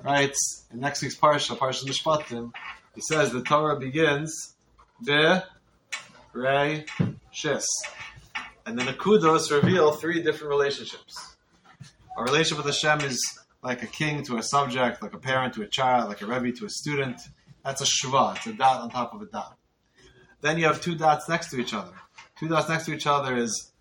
[0.03, 2.53] writes in next week's parsha, Parsha Mishpatim,
[2.95, 4.55] he says the Torah begins
[5.05, 5.39] be
[6.33, 6.85] re
[7.33, 7.65] shis,
[8.67, 11.37] and the kudos reveal three different relationships.
[12.19, 13.21] A relationship with Hashem is
[13.63, 16.57] like a king to a subject, like a parent to a child, like a rebbe
[16.59, 17.21] to a student.
[17.64, 18.37] That's a shva.
[18.37, 19.57] It's a dot on top of a dot.
[20.40, 21.92] Then you have two dots next to each other.
[22.38, 23.73] Two dots next to each other is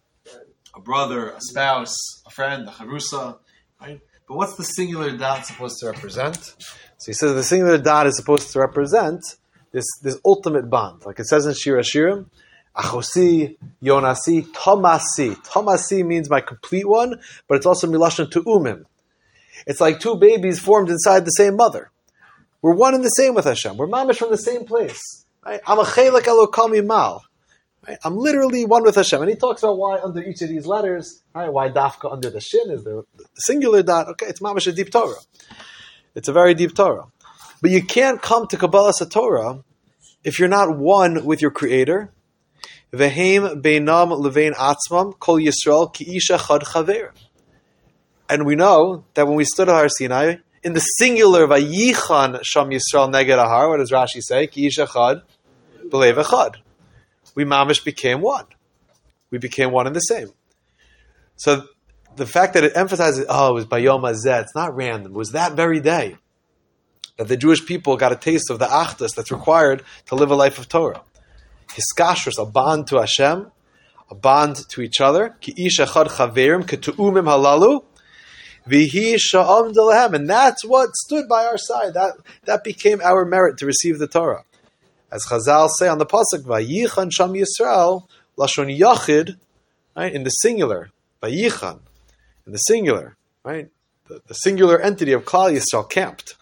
[0.75, 3.37] a brother, a spouse, a friend, a charusa,
[3.81, 4.01] right?
[4.27, 6.35] But what's the singular dot supposed to represent?
[6.97, 9.23] So he says the singular dot is supposed to represent
[9.71, 11.05] this, this ultimate bond.
[11.05, 12.25] Like it says in Shira Shirim,
[12.75, 15.35] Achosi, Yonasi, Tomasi.
[15.45, 18.83] Tomasi means my complete one, but it's also Milashon to Umim.
[19.65, 21.91] It's like two babies formed inside the same mother.
[22.61, 23.77] We're one and the same with Hashem.
[23.77, 24.99] We're mamish from the same place.
[25.45, 25.61] Right?
[25.65, 27.23] I'm a chelik elokami mal.
[27.87, 27.97] Right?
[28.03, 29.21] I'm literally one with Hashem.
[29.21, 32.41] And he talks about why under each of these letters, right, why dafka under the
[32.41, 33.03] shin is the,
[33.35, 34.09] singular dot.
[34.09, 35.15] Okay, it's mamish a deep Torah.
[36.15, 37.05] It's a very deep Torah.
[37.61, 39.63] But you can't come to Kabbalah Torah
[40.23, 42.11] if you're not one with your Creator.
[42.91, 47.11] Vehem beinam levein atzmam kol Yisrael ki isha chad chaver.
[48.27, 52.69] And we know that when we stood at Har Sinai, in the singular vayichan sham
[52.69, 54.47] Yisrael neged ahar, what does Rashi say?
[54.47, 56.55] Ki chad b'lev echad.
[57.35, 58.45] We mamish became one.
[59.31, 60.31] We became one and the same.
[61.37, 61.63] So
[62.15, 65.13] the fact that it emphasizes, oh, it was Bayom Hazeh, it's not random.
[65.13, 66.17] It was that very day
[67.17, 70.35] that the Jewish people got a taste of the achdus that's required to live a
[70.35, 71.01] life of Torah.
[71.69, 73.51] Hiskashrus, a bond to Hashem,
[74.09, 75.35] a bond to each other.
[75.39, 77.83] Ki ish echad chaverim, ketu'umim halalu,
[78.69, 81.93] And that's what stood by our side.
[81.93, 82.13] That,
[82.45, 84.43] that became our merit to receive the Torah.
[85.12, 89.38] As Chazal say on the Pasuk, Vayichan Sham Yisrael, Lashon Yachid,
[89.95, 91.79] right, in the singular, Vayichan,
[92.45, 93.69] in the singular, right?
[94.08, 96.36] The, the singular entity of Klal Yisrael camped.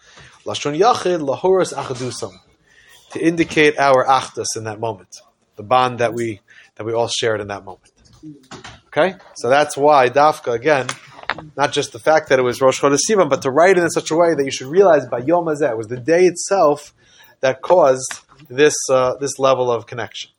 [0.44, 2.38] Lashon Yachid, Lahoras Achadusam,
[3.12, 5.16] to indicate our achdus in that moment,
[5.56, 6.40] the bond that we
[6.76, 7.90] that we all shared in that moment.
[8.88, 10.86] Okay, so that's why Dafka again,
[11.56, 13.90] not just the fact that it was Rosh Chodesh Sivan, but to write it in
[13.90, 16.94] such a way that you should realize by Yom Hazeh was the day itself
[17.40, 20.30] that caused this uh, this level of connection.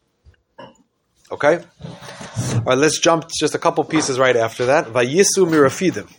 [1.32, 2.78] Okay, all right.
[2.78, 4.88] Let's jump just a couple pieces right after that.
[4.88, 6.12] Vayisu mirafidim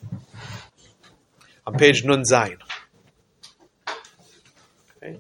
[1.66, 2.58] on page Nun Zayin.
[5.02, 5.18] Okay.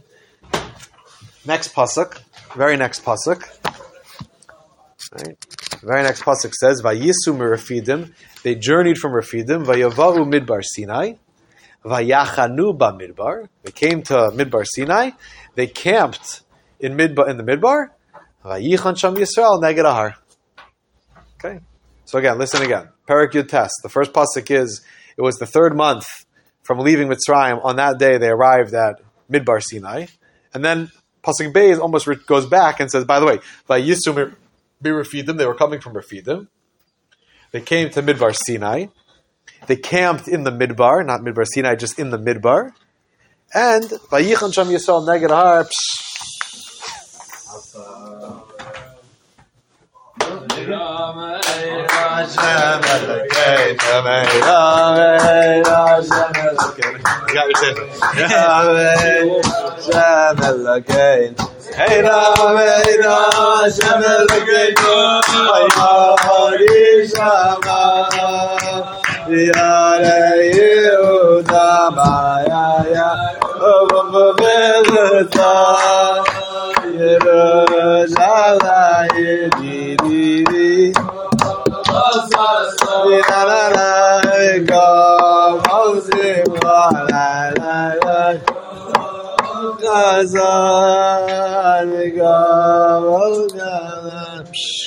[1.44, 2.20] Next pasuk,
[2.54, 3.42] very next pasuk.
[5.12, 5.49] Right.
[5.82, 8.12] Very next pasuk says, "Vayisu mirafidim."
[8.42, 9.64] They journeyed from Rafidim.
[9.64, 11.14] Vayavahu midbar Sinai.
[11.84, 13.48] Vayachanu ba midbar.
[13.62, 15.10] They came to midbar Sinai.
[15.54, 16.42] They camped
[16.78, 17.90] in midbar in the midbar.
[18.44, 20.14] Vayichan sham Yisrael neged.
[21.36, 21.60] Okay.
[22.04, 22.88] So again, listen again.
[23.08, 23.72] Parak test.
[23.82, 24.82] The first pasuk is
[25.16, 26.06] it was the third month
[26.62, 27.64] from leaving Mitzrayim.
[27.64, 30.06] On that day, they arrived at midbar Sinai,
[30.52, 30.90] and then
[31.22, 33.38] pasuk Beis almost goes back and says, by the way,
[33.68, 34.34] Vayisu
[34.82, 35.36] be Rafidim.
[35.36, 36.48] They were coming from Rafidim.
[37.52, 38.86] They came to Midbar Sinai.
[39.66, 42.72] They camped in the Midbar, not Midbar Sinai, just in the Midbar.
[43.52, 45.68] And Vayichan Sham Yisrael Neged Har.
[50.60, 51.39] Hey,
[62.02, 64.96] Ram, hey, Ram, Shem Elokeinu,
[65.80, 66.74] Hayari
[67.10, 67.80] Shama,
[69.28, 69.79] Yare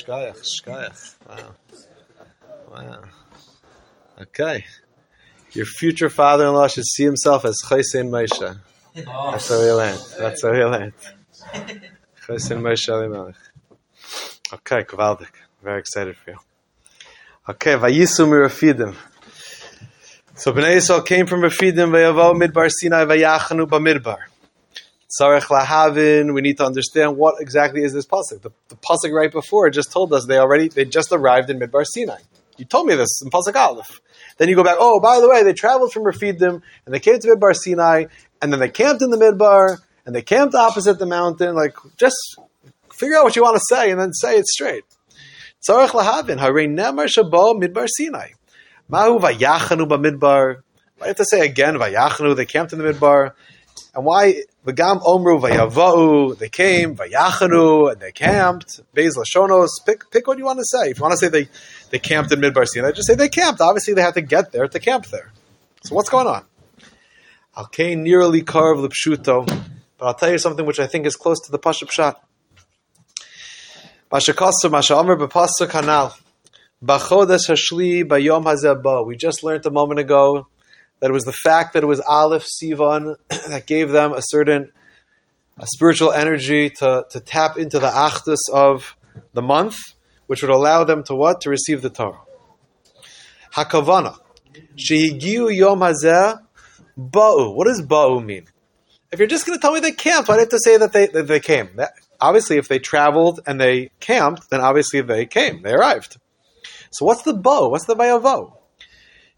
[0.03, 1.15] Shkayach, shkayach.
[1.27, 1.55] Wow.
[2.71, 3.03] Wow.
[4.21, 4.65] Okay.
[5.53, 8.59] Your future father-in-law should see himself as Chaysin Moshe.
[8.95, 10.01] That's what we learned.
[10.19, 10.93] That's what we learned.
[12.25, 13.35] Chaysin Moshe Elimelech.
[14.53, 15.31] Okay, Kvaldik.
[15.63, 16.37] Very excited for you.
[17.49, 18.95] Okay, Vayisu Mirafidim.
[20.35, 24.17] So Bnei Yisrael came from Rafidim, Vayavo Midbar Sinai, Vayachanu Bamidbar.
[25.19, 28.41] Sarech Lahavin, we need to understand what exactly is this pasuk.
[28.41, 31.85] The, the pasuk right before just told us they already, they just arrived in Midbar
[31.85, 32.19] Sinai.
[32.57, 34.01] You told me this in pasuk Aleph.
[34.37, 37.19] Then you go back, oh, by the way, they traveled from Rafidim, and they came
[37.19, 38.05] to Midbar Sinai,
[38.41, 41.53] and then they camped in the Midbar, and they camped opposite the mountain.
[41.53, 42.15] Like, just
[42.91, 44.83] figure out what you want to say, and then say it straight.
[45.67, 48.29] Tzarech lahavin, harei nemar shabo midbar Sinai.
[48.89, 49.87] Mahu vayachanu.
[49.89, 50.61] Why do
[51.01, 53.33] you have to say again, vayachanu, they camped in the midbar?
[53.95, 60.25] And why, v'gam omru vayavau, they came, vayachanu, and they camped, beis lashonos, pick, pick
[60.25, 60.89] what you want to say.
[60.89, 61.47] If you want to say they,
[61.91, 63.61] they camped in midbar Sinai, just say they camped.
[63.61, 65.31] Obviously they had to get there to camp there.
[65.83, 66.43] So what's going on?
[67.55, 69.45] Alkein nearly carved l'pshuto,
[69.99, 72.23] but I'll tell you something which I think is close to the pashup shot.
[74.11, 76.17] Mashakasur Mashaomer b'pasuk hanal.
[76.83, 80.47] Bachodesh hashli bayom hazeh We just learned a moment ago
[81.03, 83.17] that it was the fact that it was Aleph Sivan
[83.49, 84.71] that gave them a certain
[85.57, 88.95] a spiritual energy to, to tap into the achdus of
[89.33, 89.75] the month,
[90.27, 91.41] which would allow them to what?
[91.41, 92.21] To receive the Torah.
[93.53, 94.17] Hakavana.
[94.77, 96.39] Shehigiu yom hazeh
[96.97, 97.53] ba'u.
[97.53, 98.45] What does ba'u mean?
[99.11, 100.93] If you're just going to tell me they camped, why do have to say that
[100.93, 101.71] they, that they came?
[101.75, 106.15] That, obviously, if they traveled and they camped, then obviously they came, they arrived.
[106.91, 107.67] So what's the bo?
[107.67, 108.53] What's the vayavo?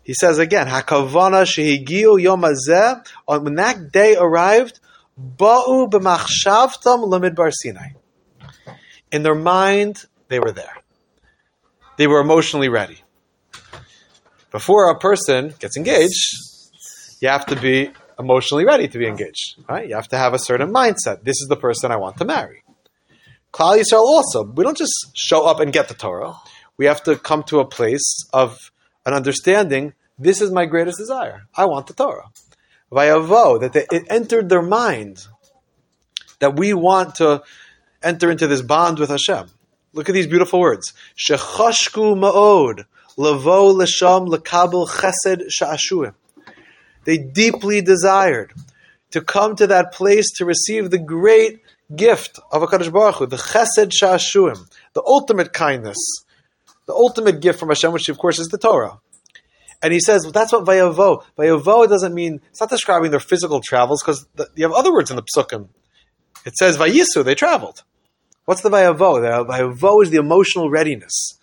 [0.06, 3.06] He says again, hakavana shehigiu yom hazeh.
[3.26, 4.80] When that day arrived,
[5.20, 7.89] ba'u b'machshavtam lemidbar Sinai.
[9.12, 10.78] In their mind, they were there.
[11.98, 13.02] They were emotionally ready.
[14.52, 16.38] Before a person gets engaged,
[17.20, 19.56] you have to be emotionally ready to be engaged.
[19.68, 19.89] Right?
[19.89, 21.24] You have to have a certain mindset.
[21.24, 22.63] This is the person I want to marry.
[23.52, 24.44] Klal Yisrael also.
[24.44, 26.36] We don't just show up and get the Torah.
[26.78, 28.72] We have to come to a place of
[29.06, 29.94] an understanding.
[30.18, 31.44] This is my greatest desire.
[31.56, 32.30] I want the Torah.
[32.91, 35.28] Vayavo that they, it entered their mind
[36.39, 37.44] that we want to
[38.04, 39.50] enter into this bond with Hashem.
[39.94, 40.94] Look at these beautiful words.
[41.18, 42.86] Shechashku ma'od
[43.18, 46.13] lavo l'sham lekabel chesed sha'ashuim
[47.06, 48.52] they deeply desired
[49.12, 51.62] to come to that place to receive the great
[51.96, 55.98] gift of HaKadosh Baruch Hu, the Chesed Sha'ashuim, the ultimate kindness,
[56.86, 59.00] the ultimate gift from Hashem, which of course is the Torah.
[59.82, 61.24] And he says, well, that's what Vayavo.
[61.38, 65.15] Vayavo doesn't mean, it's not describing their physical travels, because you have other words in
[65.15, 65.69] the Psukim.
[66.45, 67.84] It says Vayisu, they traveled.
[68.45, 69.21] What's the Vayavo?
[69.21, 71.39] The Vayavo is the emotional readiness.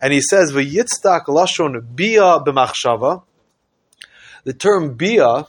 [0.00, 3.24] And he says, Vayitzdak Lashon Bia B'machshava,
[4.44, 5.46] the term bia,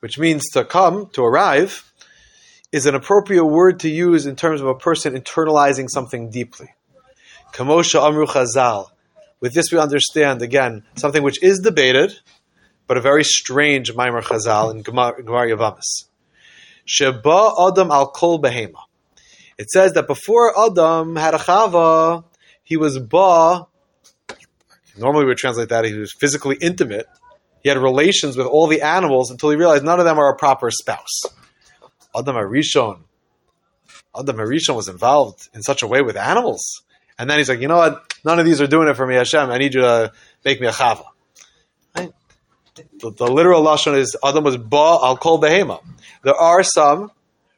[0.00, 1.92] which means to come, to arrive,
[2.72, 6.68] is an appropriate word to use in terms of a person internalizing something deeply.
[7.52, 8.88] Kamosha Amru Chazal.
[9.40, 12.12] With this we understand, again, something which is debated,
[12.86, 16.06] but a very strange Maimer Chazal in Gemara Yavamis.
[16.84, 18.82] Sheba Adam al Kol Behema.
[19.58, 22.24] It says that before Adam had a Chava,
[22.62, 23.66] he was Ba.
[24.96, 27.06] Normally we would translate that he was physically intimate
[27.66, 30.36] he had relations with all the animals until he realized none of them are a
[30.36, 31.22] proper spouse.
[32.16, 33.00] Adam Arishon,
[34.16, 36.82] Adam Arishon was involved in such a way with animals.
[37.18, 38.14] And then he's like, you know what?
[38.24, 39.50] None of these are doing it for me, Hashem.
[39.50, 40.12] I need you to
[40.44, 41.04] make me a chava.
[41.94, 45.82] The, the, literal lashon is Adam was ba al kol behema.
[46.22, 47.10] There are some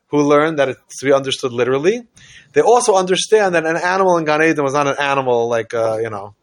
[0.08, 2.06] who learn that it's to be understood literally.
[2.52, 5.98] They also understand that an animal in Gan Eden was not an animal like uh,
[6.00, 6.34] you know,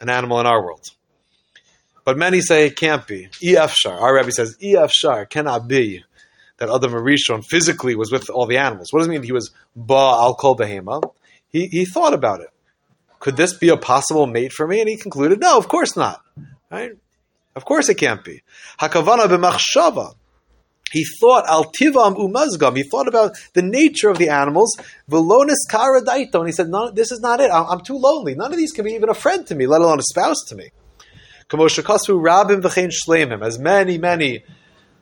[0.00, 0.88] an animal in our world.
[2.04, 3.28] But many say it can't be.
[3.42, 4.00] Efshar.
[4.00, 6.02] Our Rebbe says Efshar cannot be
[6.58, 8.92] that Adam Rishon physically was with all the animals.
[8.92, 9.22] What does it mean?
[9.22, 11.12] He was ba al kol behema.
[11.52, 12.48] He he thought about it.
[13.20, 14.80] Could this be a possible mate for me?
[14.80, 16.20] And he concluded, no, of course not.
[16.70, 16.92] Right?
[17.54, 18.42] Of course it can't be.
[18.80, 20.14] Hakavana b'machshava.
[20.90, 22.76] He thought al tivam umazgam.
[22.76, 24.76] He thought about the nature of the animals.
[25.08, 26.34] Velonis karadaito.
[26.34, 27.50] And he said, no, this is not it.
[27.50, 28.34] I'm, I'm too lonely.
[28.34, 30.56] None of these can be even a friend to me, let alone a spouse to
[30.56, 30.70] me.
[31.48, 33.44] Kamoshakasu Rabim v'chein shleimim.
[33.44, 34.44] As many, many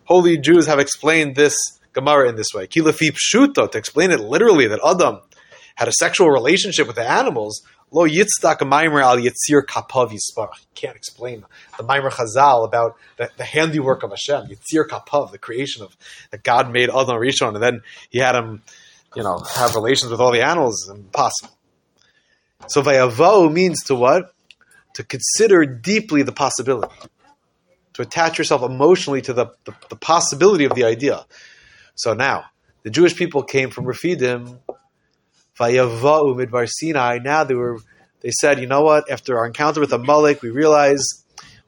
[0.04, 1.56] holy Jews have explained this
[1.92, 2.66] Gemara in this way.
[2.66, 5.20] Kilafi pshuto, to explain it literally, that Adam
[5.80, 10.60] had a sexual relationship with the animals, lo yitzdak maimer al yitzir kapav yisparach.
[10.60, 11.42] You can't explain
[11.78, 15.96] the maimer chazal about the, the handiwork of Hashem, yitzir kapav, the creation of
[16.32, 18.62] that God made Adam Rishon, and then He had him,
[19.16, 20.86] you know, have relations with all the animals.
[20.90, 21.56] Impossible.
[22.68, 24.34] So vayavo means to what?
[24.96, 26.92] To consider deeply the possibility,
[27.94, 31.24] to attach yourself emotionally to the, the, the possibility of the idea.
[31.94, 32.44] So now,
[32.82, 34.58] the Jewish people came from Rafidim,
[35.60, 37.18] Vayavau Midbar Sinai.
[37.22, 37.78] Now they were,
[38.20, 39.10] they said, you know what?
[39.10, 41.24] After our encounter with Amalek, we realized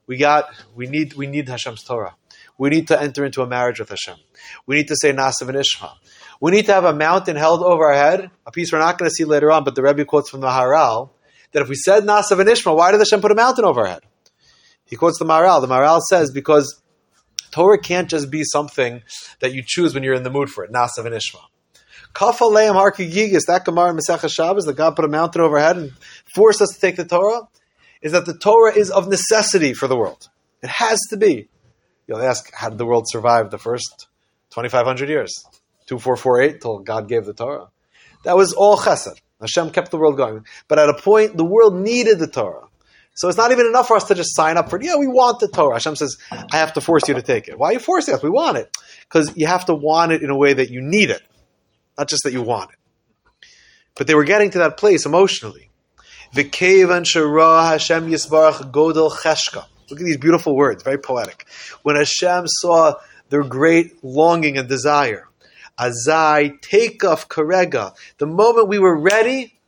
[0.06, 2.16] we got, we need, we need Hashem's Torah.
[2.58, 4.16] We need to enter into a marriage with Hashem.
[4.66, 5.92] We need to say Nasav and Ishma.
[6.40, 9.08] We need to have a mountain held over our head, a piece we're not going
[9.08, 11.10] to see later on, but the Rebbe quotes from the Haral,
[11.52, 13.86] that if we said Nasav and Ishma, why did Hashem put a mountain over our
[13.86, 14.02] head?
[14.86, 15.60] He quotes the Maharal.
[15.60, 16.82] The Maharal says because
[17.50, 19.02] Torah can't just be something
[19.40, 21.40] that you choose when you're in the mood for it, Nasav and Ishma.
[22.14, 25.92] Kafaleim Harkigigis, that Gemara Masechah Shabbos, that God put a mountain overhead and
[26.34, 27.48] forced us to take the Torah,
[28.00, 30.28] is that the Torah is of necessity for the world.
[30.62, 31.48] It has to be.
[32.06, 34.08] You'll ask, how did the world survive the first
[34.50, 35.44] 2,500 years?
[35.86, 37.68] 2448 till God gave the Torah.
[38.24, 39.20] That was all chesed.
[39.40, 40.44] Hashem kept the world going.
[40.68, 42.66] But at a point, the world needed the Torah.
[43.14, 44.84] So it's not even enough for us to just sign up for it.
[44.84, 45.74] Yeah, we want the Torah.
[45.74, 47.58] Hashem says, I have to force you to take it.
[47.58, 48.22] Why are you forcing us?
[48.22, 48.74] We want it.
[49.02, 51.22] Because you have to want it in a way that you need it,
[51.98, 52.78] not just that you want it.
[53.94, 55.70] But they were getting to that place emotionally.
[56.34, 59.66] V'kevan shara Hashem yisbarach godel cheshka.
[59.90, 61.46] Look at these beautiful words, very poetic.
[61.82, 62.94] When Hashem saw
[63.28, 65.28] their great longing and desire,
[65.78, 67.94] azai take off karega.
[68.16, 69.58] The moment we were ready,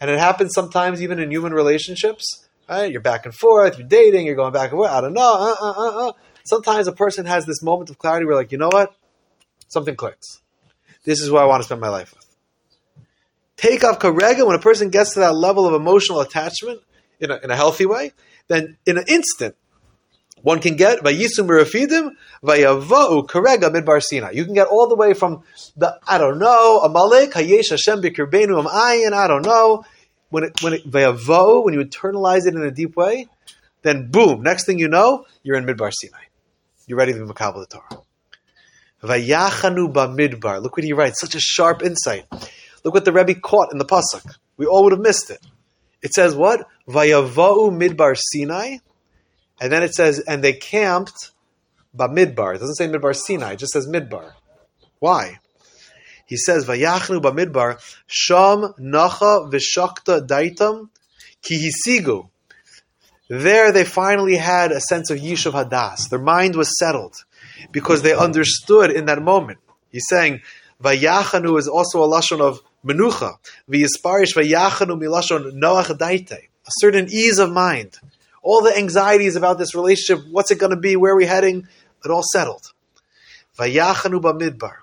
[0.00, 2.90] and it happens sometimes even in human relationships, right?
[2.90, 4.90] You're back and forth, you're dating, you're going back and forth.
[4.90, 5.34] I don't know.
[5.34, 6.12] Uh, uh, uh, uh.
[6.44, 8.94] Sometimes a person has this moment of clarity where, like, you know what?
[9.68, 10.40] Something clicks.
[11.04, 12.24] This is what I want to spend my life with.
[13.56, 16.80] Take off karega when a person gets to that level of emotional attachment
[17.20, 18.12] in a, in a healthy way,
[18.48, 19.54] then in an instant,
[20.42, 22.10] one can get vayisum berafidim
[22.42, 24.32] vayavau karega midbar Sinai.
[24.32, 25.42] You can get all the way from
[25.76, 29.84] the I don't know Amalek hayesh Hashem b'kirbenu am ayin I don't know
[30.28, 33.28] when it when it when you internalize it in a deep way,
[33.82, 36.24] then boom, next thing you know, you're in midbar Sinai.
[36.86, 38.02] You're ready to be makabel the Torah.
[39.04, 40.62] Vayachanu bamidbar.
[40.62, 41.20] Look what he writes.
[41.20, 42.24] Such a sharp insight.
[42.82, 44.36] Look what the Rebbe caught in the pasuk.
[44.56, 45.40] We all would have missed it.
[46.02, 46.66] It says what?
[46.88, 48.78] Vayavau midbar Sinai,
[49.60, 51.32] and then it says, and they camped
[51.96, 52.56] bamidbar.
[52.56, 53.52] It doesn't say midbar Sinai.
[53.52, 54.32] It just says midbar.
[54.98, 55.38] Why?
[56.26, 60.88] He says Vayachnu bamidbar sham nacha v'shakta daitam
[61.42, 62.28] kihisigu.
[63.28, 66.10] There they finally had a sense of Yishuv Hadas.
[66.10, 67.24] Their mind was settled
[67.70, 69.58] because they understood in that moment.
[69.90, 70.42] He's saying,
[70.82, 73.36] Vayachanu is also a lashon of menucha.
[73.68, 76.32] V'yisparish vayachanu milashon noach daite.
[76.66, 77.98] A certain ease of mind.
[78.42, 81.66] All the anxieties about this relationship, what's it going to be, where are we heading,
[82.04, 82.72] it all settled.
[83.58, 84.78] Vayachanu b'midbar.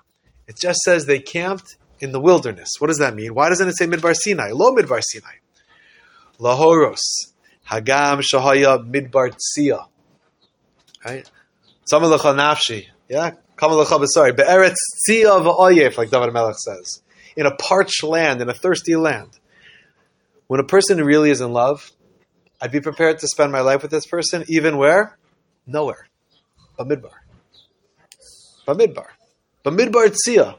[0.46, 2.68] It just says they camped in the wilderness.
[2.78, 3.34] What does that mean?
[3.34, 4.50] Why doesn't it say midbar Sinai?
[4.52, 5.36] Lo midbar Sinai.
[6.40, 6.98] Lahoros.
[7.70, 9.86] Hagam Shahaya Midbar Tzia.
[11.04, 11.30] Right?
[11.90, 12.86] Tzamalacha Nafshi.
[13.08, 13.32] Yeah?
[13.56, 14.32] Kamalacha Sorry.
[14.32, 14.76] Be'eretz
[15.08, 17.02] Tzia V'oyef, like David Melech says.
[17.36, 19.38] In a parched land, in a thirsty land.
[20.46, 21.90] When a person really is in love,
[22.60, 25.18] I'd be prepared to spend my life with this person, even where?
[25.66, 26.08] Nowhere.
[26.78, 27.12] Bamidbar.
[28.66, 29.06] Bamidbar.
[29.64, 30.58] Bamidbar Tzia.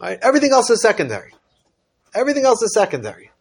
[0.00, 0.18] Right?
[0.22, 1.32] Everything else is secondary.
[2.14, 3.31] Everything else is secondary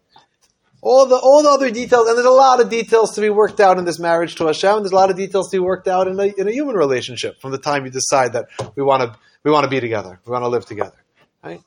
[0.82, 3.60] all the all the other details, and there's a lot of details to be worked
[3.60, 4.80] out in this marriage to Hashem.
[4.80, 7.40] There's a lot of details to be worked out in a, in a human relationship
[7.40, 10.32] from the time you decide that we want to we want to be together, we
[10.32, 10.98] want to live together.
[11.44, 11.62] Right?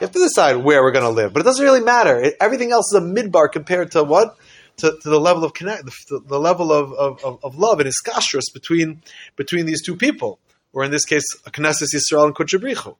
[0.00, 2.20] You have to decide where we're going to live, but it doesn't really matter.
[2.20, 4.36] It, everything else is a midbar compared to what
[4.76, 8.52] to, to the level of connect, the, the level of, of, of love and iskashrus
[8.54, 9.02] between
[9.36, 10.38] between these two people,
[10.72, 12.96] or in this case, Knesset Yisrael and Kuchabrichu.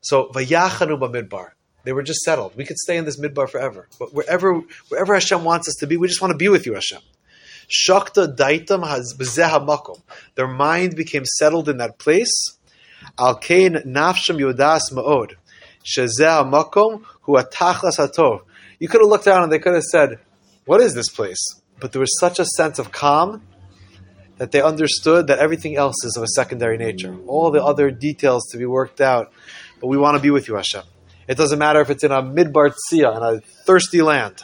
[0.00, 1.50] So vayachanu b'midbar.
[1.86, 2.56] They were just settled.
[2.56, 3.86] We could stay in this midbar forever.
[3.96, 6.74] But wherever wherever Hashem wants us to be, we just want to be with you,
[6.74, 6.98] Hashem.
[7.70, 10.02] Shakta daitam has makom.
[10.34, 12.58] Their mind became settled in that place.
[13.16, 15.34] Al kain nafsham yodas ma'od.
[15.84, 18.40] Shezeh makom hu atachlas hatov.
[18.80, 20.18] You could have looked down and they could have said,
[20.64, 21.38] "What is this place?"
[21.78, 23.42] But there was such a sense of calm
[24.38, 27.16] that they understood that everything else is of a secondary nature.
[27.28, 29.32] All the other details to be worked out.
[29.80, 30.82] But we want to be with you, Hashem.
[31.28, 34.42] It doesn't matter if it's in a midbar tzia, in a thirsty land.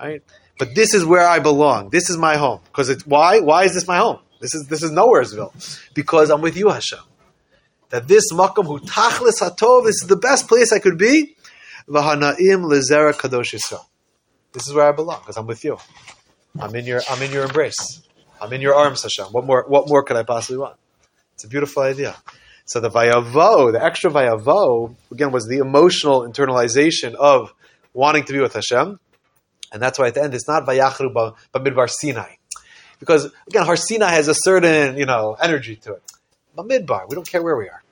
[0.00, 0.22] Right?
[0.58, 1.90] But this is where I belong.
[1.90, 2.60] This is my home.
[2.64, 3.40] Because it's why?
[3.40, 4.18] Why is this my home?
[4.40, 5.52] This is this is nowheresville.
[5.94, 7.00] Because I'm with you, Hashem.
[7.90, 11.36] That this makom hu tachlis hatov, this is the best place I could be.
[11.88, 13.84] v'hanaim lezera kadosh Yisrael.
[14.52, 15.78] This is where I belong because I'm with you.
[16.58, 18.02] I'm in your I'm in your embrace.
[18.40, 19.26] I'm in your arms, Hashem.
[19.26, 20.76] What more what more could I possibly want?
[21.34, 22.16] It's a beautiful idea.
[22.68, 27.54] So the vayavo, the extra vayavo, again, was the emotional internalization of
[27.94, 29.00] wanting to be with Hashem.
[29.72, 32.34] And that's why at the end it's not vayachru b'midbar Sinai.
[33.00, 36.02] Because again, Har Sinai has a certain, you know, energy to it.
[36.58, 37.82] B'midbar, we don't care where we are.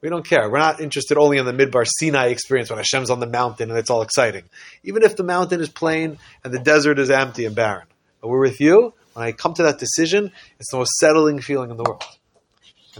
[0.00, 0.50] We don't care.
[0.50, 3.78] We're not interested only in the Midbar Sinai experience when Hashem's on the mountain and
[3.78, 4.44] it's all exciting.
[4.82, 7.86] Even if the mountain is plain and the desert is empty and barren.
[8.20, 8.94] But we're with you.
[9.12, 12.02] When I come to that decision, it's the most settling feeling in the world.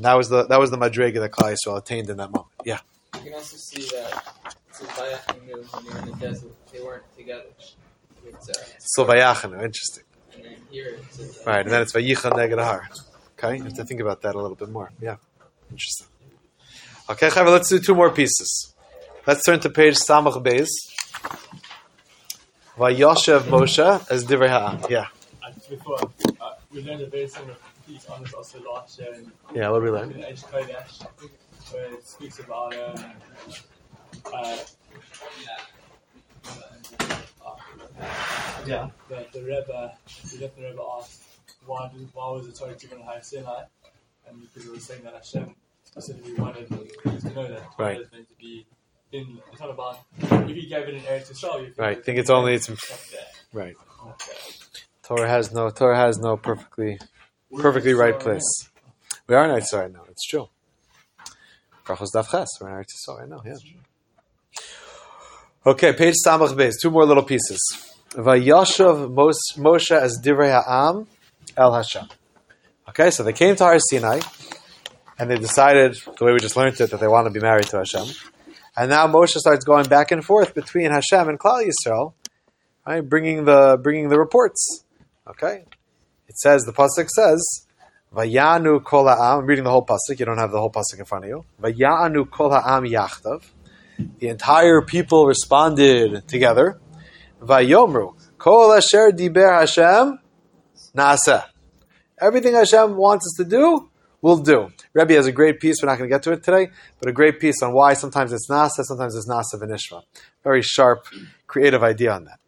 [0.00, 2.46] And that was the that was the madrega that Klal Yisrael attained in that moment.
[2.64, 2.78] Yeah.
[3.16, 4.24] You can also see that
[4.72, 7.44] so Bayach knew when they were in the desert, they weren't together.
[8.24, 10.04] It's, uh, So interesting.
[10.34, 12.88] and then here it's Right, and then it's vayichan neged har.
[13.38, 14.90] Okay, you have to think about that a little bit more.
[15.02, 15.16] Yeah,
[15.70, 16.06] interesting.
[17.10, 18.74] Okay, Chaver, let's do two more pieces.
[19.26, 20.70] Let's turn to page Samach Beis.
[22.78, 24.80] Vayoshev Moshe as divrei ha'am.
[24.88, 25.08] Yeah,
[25.68, 25.98] before,
[26.40, 27.56] uh, we learned a very similar
[28.10, 29.68] on this also last year in, yeah.
[29.70, 30.10] What did we learn?
[30.14, 31.06] Eish Kodesh,
[31.72, 33.04] where it speaks about um,
[34.32, 34.56] uh,
[38.66, 38.88] Yeah.
[39.08, 39.92] the, the Rebbe,
[40.30, 41.22] the Rebbe Rebbe asked,
[41.66, 43.62] why, did, why was the Torah given on Har Sinai?
[44.28, 48.00] And because it was saying that Hashem specifically wanted to know that Torah Right.
[48.00, 48.66] is meant to be
[49.12, 52.04] in, it's not about, if he gave it in Eretz Yisrael, you Right.
[52.04, 52.70] Think it's only it's
[53.52, 53.76] right.
[54.06, 54.32] Okay.
[55.02, 57.00] Torah has no Torah has no perfectly
[57.56, 58.68] perfectly right place.
[59.26, 60.04] We are in Eretz Yisrael now.
[60.08, 60.48] It's true.
[61.84, 62.46] Brachos Daf.
[62.60, 63.42] We're in Eretz right now.
[63.44, 63.54] Yeah.
[65.66, 66.74] Okay, page Samach Beis.
[66.80, 67.60] Two more little pieces.
[68.10, 69.14] Vayashav
[69.56, 71.06] Moshe as divrei ha'am
[71.56, 72.08] el Hashem.
[72.88, 74.20] Okay, so they came to Har Sinai,
[75.18, 77.66] and they decided the way we just learned it that they want to be married
[77.66, 78.06] to Hashem.
[78.76, 82.14] And now Moshe starts going back and forth between Hashem and Klal Yisrael,
[82.86, 84.84] right, bringing the bringing the reports.
[85.28, 85.64] Okay,
[86.30, 87.66] it says the pasuk says,
[88.14, 90.20] "Vayanu kol ha'am." I'm reading the whole pasuk.
[90.20, 91.44] You don't have the whole pasuk in front of you.
[91.60, 93.42] Vayanu kol ha'am yachtav.
[94.20, 96.78] The entire people responded together.
[97.42, 100.20] Vayomru kol asher diber Hashem
[100.96, 101.46] nasa.
[102.20, 103.88] Everything Hashem wants us to do,
[104.22, 104.70] we'll do.
[104.92, 105.82] Rebbe has a great piece.
[105.82, 106.68] We're not going to get to it today,
[106.98, 110.02] but a great piece on why sometimes it's nasa, sometimes it's nasa v'nishma.
[110.44, 111.06] Very sharp,
[111.46, 112.39] creative idea on that.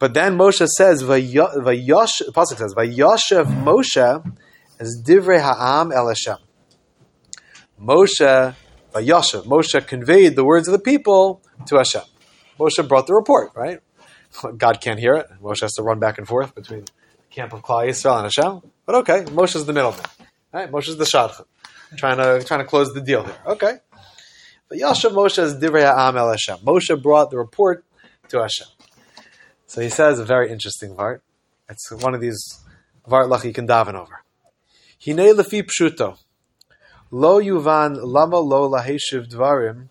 [0.00, 4.36] But then Moshe says, "Vayo- "Vayosh." The pasuk says, "Vayoshev Moshe
[4.80, 6.38] as divrei ha'am el Hashem."
[7.80, 8.54] Moshe,
[8.94, 9.44] Vayoshev.
[9.44, 12.02] Moshe conveyed the words of the people to Hashem.
[12.58, 13.52] Moshe brought the report.
[13.54, 13.80] Right?
[14.56, 15.28] God can't hear it.
[15.42, 16.90] Moshe has to run back and forth between the
[17.30, 18.72] camp of Klal Yisrael and Hashem.
[18.86, 20.04] But okay, Moshe's the middleman.
[20.50, 20.72] Right?
[20.72, 21.44] Moshe's the shadchan,
[21.96, 23.36] trying to trying to close the deal here.
[23.46, 23.74] Okay.
[24.70, 26.56] But Vayoshev Moshe as divrei ha'am el Hashem.
[26.64, 27.84] Moshe brought the report
[28.28, 28.66] to Hashem.
[29.70, 31.20] So he says a very interesting vart.
[31.68, 32.58] It's one of these
[33.08, 34.24] vart lach you can daven over.
[34.98, 36.18] Hine lefi pshuto.
[37.12, 39.88] Lo yuvan lama lo laheshiv dvarim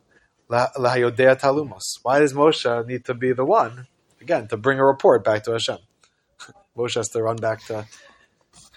[0.49, 1.99] la- lahayodea talumos.
[2.03, 3.87] Why does Moshe need to be the one,
[4.19, 5.77] again, to bring a report back to Hashem?
[6.77, 7.87] Moshe has to run back to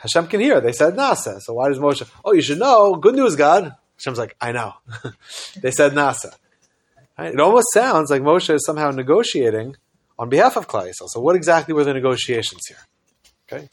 [0.03, 0.61] Hashem can hear.
[0.61, 1.41] They said Nasa.
[1.41, 3.75] So why does Moshe, oh, you should know, good news, God.
[3.97, 4.75] Hashem's like, I know.
[5.61, 6.33] they said Nasa.
[7.19, 7.35] Right?
[7.35, 9.75] It almost sounds like Moshe is somehow negotiating
[10.23, 11.09] on behalf of Klal Yisrael.
[11.09, 12.79] So what exactly were the negotiations here?
[13.45, 13.69] Okay.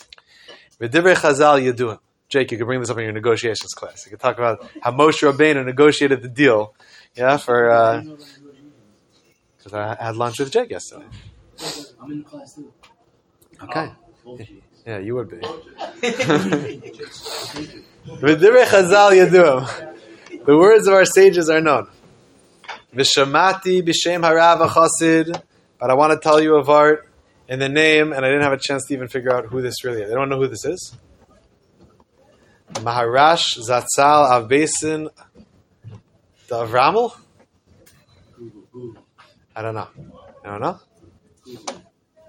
[0.81, 1.99] V'divrei Chazal Yaduim.
[2.27, 4.07] Jake, you can bring this up in your negotiations class.
[4.07, 6.73] You can talk about how Moshe Rabbeinu negotiated the deal.
[7.15, 8.01] Yeah, for uh,
[9.57, 11.05] because I had lunch with Jake yesterday.
[12.01, 12.73] I'm in the class too.
[13.61, 13.87] Okay.
[13.91, 14.63] Ah, oh, Bullshit.
[14.87, 15.37] Yeah, you would be.
[18.23, 20.45] V'divrei Chazal Yaduim.
[20.45, 21.87] The words of our sages are known.
[22.95, 25.43] Vishamati b'shem harav chasid.
[25.79, 27.07] But I want to tell you of art
[27.47, 29.83] in the name, and I didn't have a chance to even figure out who this
[29.83, 30.09] really is.
[30.09, 30.97] They don't know who this is.
[32.73, 35.09] Maharash Zatzal Avbesin
[36.49, 37.15] the Avramel?
[38.35, 39.03] Google, Google.
[39.55, 39.87] I don't know.
[40.43, 40.79] I don't know.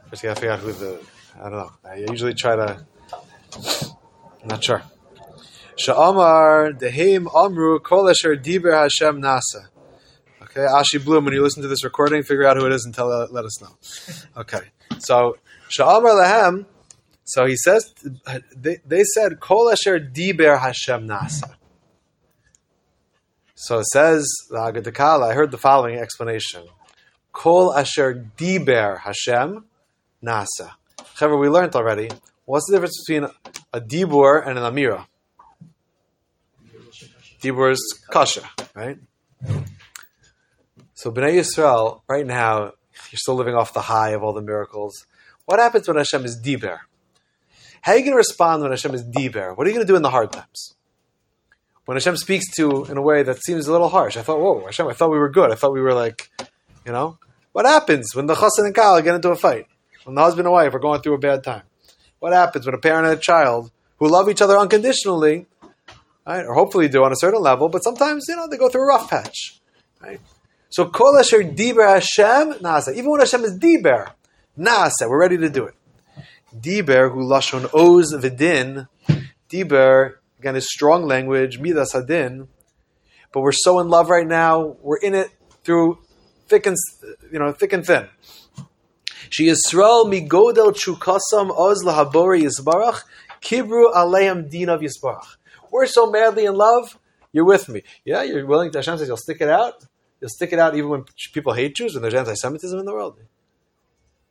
[0.08, 1.00] First, you gotta figure out who the.
[1.38, 1.72] I don't know.
[1.84, 2.84] I usually try to.
[4.42, 4.82] I'm not sure.
[5.76, 9.68] Sha'amar Deheim Amru Kol Asher Diber Hashem Nasa.
[10.50, 11.24] Okay, Ashi Bloom.
[11.24, 13.62] When you listen to this recording, figure out who it is and tell let us
[13.62, 13.76] know.
[14.36, 14.60] Okay,
[14.98, 15.36] so
[15.70, 16.66] Sha'amar Lahem.
[17.22, 17.94] So he says
[18.56, 21.54] they, they said Kol Asher Diber Hashem Nasa.
[23.54, 25.20] So it says the.
[25.22, 26.64] I heard the following explanation:
[27.30, 29.66] Kol Asher Diber Hashem
[30.20, 30.72] Nasa.
[31.14, 32.10] However, we learned already.
[32.44, 33.30] What's the difference between
[33.72, 35.06] a dibur and an amira?
[37.40, 38.98] Dibur is kasha, right?
[41.00, 42.58] So Bnei Yisrael, right now,
[43.10, 45.06] you're still living off the high of all the miracles.
[45.46, 46.80] What happens when Hashem is diber?
[47.80, 49.56] How are you going to respond when Hashem is diber?
[49.56, 50.74] What are you going to do in the hard times?
[51.86, 54.18] When Hashem speaks to in a way that seems a little harsh.
[54.18, 55.50] I thought, whoa, Hashem, I thought we were good.
[55.50, 56.30] I thought we were like,
[56.84, 57.16] you know?
[57.52, 59.68] What happens when the chassan and kal get into a fight?
[60.04, 61.62] When the husband and wife are going through a bad time?
[62.18, 65.46] What happens when a parent and a child who love each other unconditionally,
[66.26, 68.82] right, or hopefully do on a certain level, but sometimes, you know, they go through
[68.82, 69.62] a rough patch,
[70.02, 70.20] right?
[70.70, 72.94] So kol asher diber Hashem nasa.
[72.94, 74.12] Even when Hashem is diber,
[74.56, 75.74] nasa, we're ready to do it.
[76.56, 78.86] Diber who lashon oz v'din.
[79.50, 82.46] Diber again is strong language midas hadin.
[83.32, 84.76] But we're so in love right now.
[84.80, 85.30] We're in it
[85.64, 85.98] through
[86.46, 86.76] thick and
[87.32, 88.08] you know thick and thin.
[89.28, 93.02] She Yisrael migodel chukasam oz lahabori yisbarach
[93.42, 95.36] kibru aleim din of yisbarach.
[95.72, 96.96] We're so madly in love.
[97.32, 97.82] You're with me.
[98.04, 98.78] Yeah, you're willing to.
[98.78, 99.84] Hashem says you'll stick it out.
[100.20, 103.18] You'll stick it out even when people hate Jews and there's anti-Semitism in the world.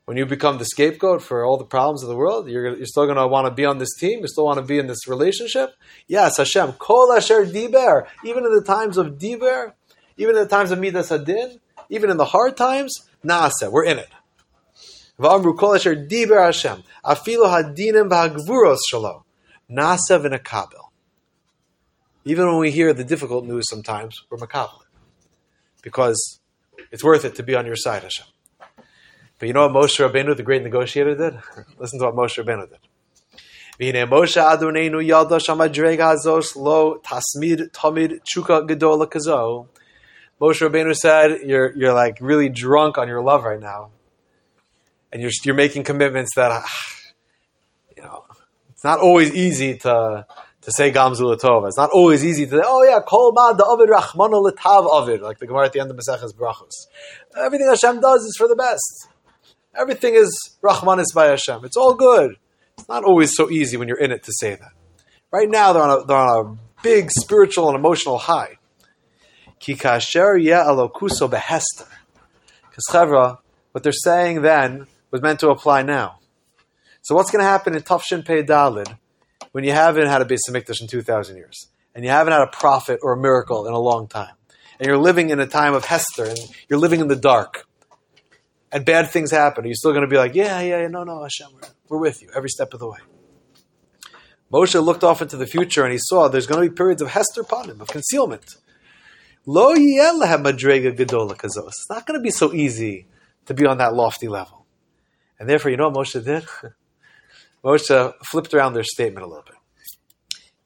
[0.05, 3.05] When you become the scapegoat for all the problems of the world, you're, you're still
[3.05, 4.21] going to want to be on this team.
[4.21, 5.75] You still want to be in this relationship.
[6.07, 8.07] Yes, Hashem, kol asher diber.
[8.23, 9.73] Even in the times of diber,
[10.17, 11.59] even in the times of midas hadin,
[11.89, 14.09] even in the hard times, naaseh, we're in it.
[15.19, 19.23] V'amru kol asher diber Hashem, afilu hadinim v'hagvuros shalo,
[19.69, 20.89] naaseh v'nekabel.
[22.25, 24.79] Even when we hear the difficult news sometimes, we're makabel
[25.81, 26.39] because
[26.91, 28.25] it's worth it to be on your side, Hashem.
[29.37, 31.39] But you know what Moshe Rabbeinu, the great negotiator, did?
[31.77, 32.79] Listen to what Moshe Rabbeinu did.
[33.79, 39.67] V'hinei Moshe Adonenu yalda shamadreg hazos lo tasmid tamid chuka gedola kazo.
[40.41, 43.91] Moshe Rabbeinu said, "You're you're like really drunk on your love right now,
[45.13, 46.65] and you're you're making commitments that,
[47.95, 48.25] you know,
[48.71, 50.25] it's not always easy to
[50.69, 51.67] to say Gamzu Latova.
[51.67, 55.21] It's not always easy to say, oh yeah, Kol Ma the Ovid Rachmano Litav Ovid,
[55.21, 56.87] like the Gemara at the end of Maseches Brachos.
[57.35, 59.07] Everything Hashem does is for the best.
[59.75, 61.65] Everything is Rahmanis by Hashem.
[61.65, 62.35] It's all good.
[62.77, 64.71] It's not always so easy when you're in it to say that.
[65.31, 68.57] Right now, they're on a, they're on a big spiritual and emotional high.
[69.59, 71.87] Ki kasher yeh alokuso behester.
[72.69, 73.37] Because
[73.71, 76.19] what they're saying then was meant to apply now.
[77.01, 78.97] So what's going to happen in Tafshin Pei Dalid
[79.51, 82.47] when you haven't had a Beis Hamikdash in 2,000 years, and you haven't had a
[82.47, 84.35] prophet or a miracle in a long time,
[84.79, 86.37] and you're living in a time of Hester, and
[86.69, 87.67] you're living in the dark,
[88.71, 91.23] and bad things happen, are you still going to be like, yeah, yeah, no, no,
[91.23, 92.99] Hashem, we're, we're with you every step of the way?
[94.51, 97.09] Moshe looked off into the future and he saw there's going to be periods of
[97.09, 98.55] Hester Panim, of concealment.
[101.77, 103.07] It's not going to be so easy
[103.45, 104.65] to be on that lofty level.
[105.39, 106.45] And therefore, you know what Moshe did?
[107.63, 109.55] Moshe flipped around their statement a little bit.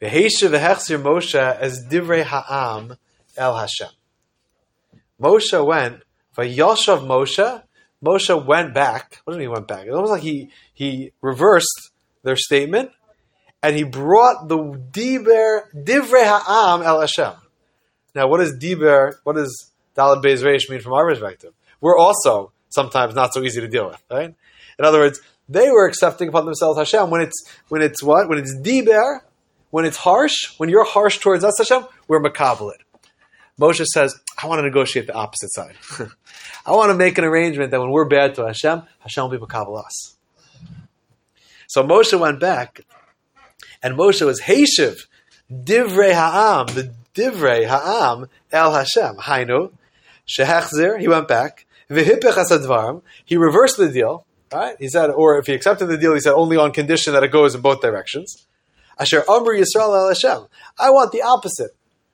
[0.02, 2.98] V'heisha v'hechzir Moshe as divrei ha'am
[3.38, 3.90] el Hashem.
[5.22, 6.04] Moshe went,
[6.38, 7.64] v'yoshav Moshe,
[8.04, 9.22] Moshe went back.
[9.24, 9.86] What do you mean he went back?
[9.86, 11.92] It's almost like he, he reversed
[12.24, 12.92] their statement
[13.62, 17.34] and he brought the diber, divrei ha'am el Hashem.
[18.14, 21.54] Now, what does diber, what does Dalad Beis Reish mean from our perspective?
[21.80, 24.36] We're also sometimes not so easy to deal with, right?
[24.80, 28.38] In other words, they were accepting upon themselves Hashem when it's when it's what when
[28.38, 29.22] it's diber,
[29.72, 32.84] when it's harsh, when you're harsh towards us Hashem, we're makabelit.
[33.60, 35.76] Moshe says, I want to negotiate the opposite side.
[36.66, 39.38] I want to make an arrangement that when we're bad to Hashem, Hashem will be
[39.38, 40.16] makabel us.
[41.68, 42.82] So Moshe went back,
[43.82, 45.08] and Moshe was Hashiv,
[45.52, 49.18] divrei ha'am, the divrei ha'am el Hashem.
[49.18, 49.72] Hainu,
[50.28, 54.76] shehachzir, he went back, v'hipech hasadvarim, he reversed the deal, Right?
[54.80, 57.32] He said, or if he accepted the deal, he said only on condition that it
[57.32, 58.46] goes in both directions.
[59.00, 60.48] Asher Amr Yisrael El Hashem.
[60.78, 61.72] I want the opposite.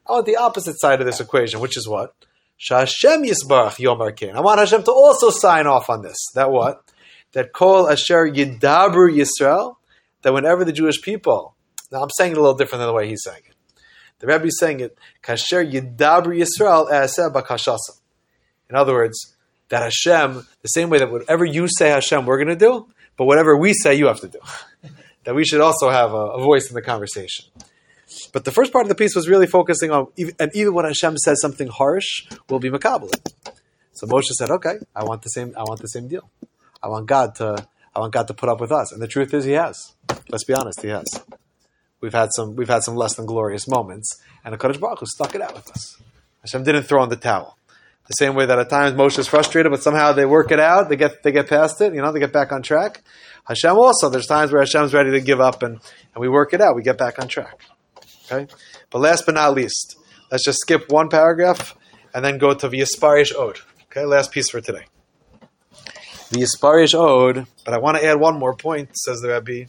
[0.08, 2.16] I want the opposite side of this equation, which is what?
[2.58, 4.36] Shashem Yisbarach Yomar Kain.
[4.36, 6.18] I want Hashem to also sign off on this.
[6.36, 6.84] That what?
[7.34, 9.76] That Kol Asher Yidabru Yisrael.
[10.22, 11.56] That whenever the Jewish people,
[11.92, 13.56] now I'm saying it a little different than the way he's saying it.
[14.20, 17.80] The Rebbe is saying it, Kasher Yidabru Yisrael Eseh.
[18.70, 19.36] In other words,
[19.70, 23.26] that Hashem, the same way that whatever you say Hashem, we're going to do, but
[23.26, 24.40] whatever we say, you have to do.
[25.24, 27.46] that we should also have a, a, voice in the conversation.
[28.34, 30.08] But the first part of the piece was really focusing on,
[30.40, 33.14] and even when Hashem says something harsh, we'll be makabel.
[33.94, 35.54] So Moshe said, "Okay, I want the same.
[35.56, 36.32] I want the same deal.
[36.82, 37.68] I want God to.
[37.96, 39.94] I want God to put up with us." And the truth is, He has.
[40.30, 41.06] Let's be honest, He has.
[42.02, 42.56] We've had some.
[42.56, 45.54] We've had some less than glorious moments, and the Kodesh Baruch Hu stuck it out
[45.54, 46.02] with us.
[46.42, 47.59] Hashem didn't throw in the towel.
[48.10, 50.90] The same way that at times Moshe is frustrated, but somehow they work it out.
[50.90, 51.94] They get they get past it.
[51.94, 53.04] You know, they get back on track.
[53.48, 54.10] Hashem also.
[54.10, 56.76] There's times where Hashem's ready to give up, and, and we work it out.
[56.76, 57.62] We get back on track.
[58.32, 58.52] Okay.
[58.90, 59.96] But last but not least,
[60.32, 61.78] let's just skip one paragraph
[62.12, 63.60] and then go to V'yisparish Ode.
[63.92, 64.86] Okay, last piece for today.
[66.32, 69.66] The Yisparish Ode, but I want to add one more point, says the Rabbi.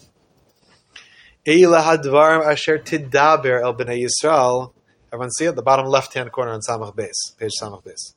[1.47, 4.73] Eila hadvarim asher tidaber el b'nei Yisrael.
[5.13, 5.57] Everyone see it?
[5.57, 8.15] The bottom left-hand corner on Samach Beis, page Samach Beis.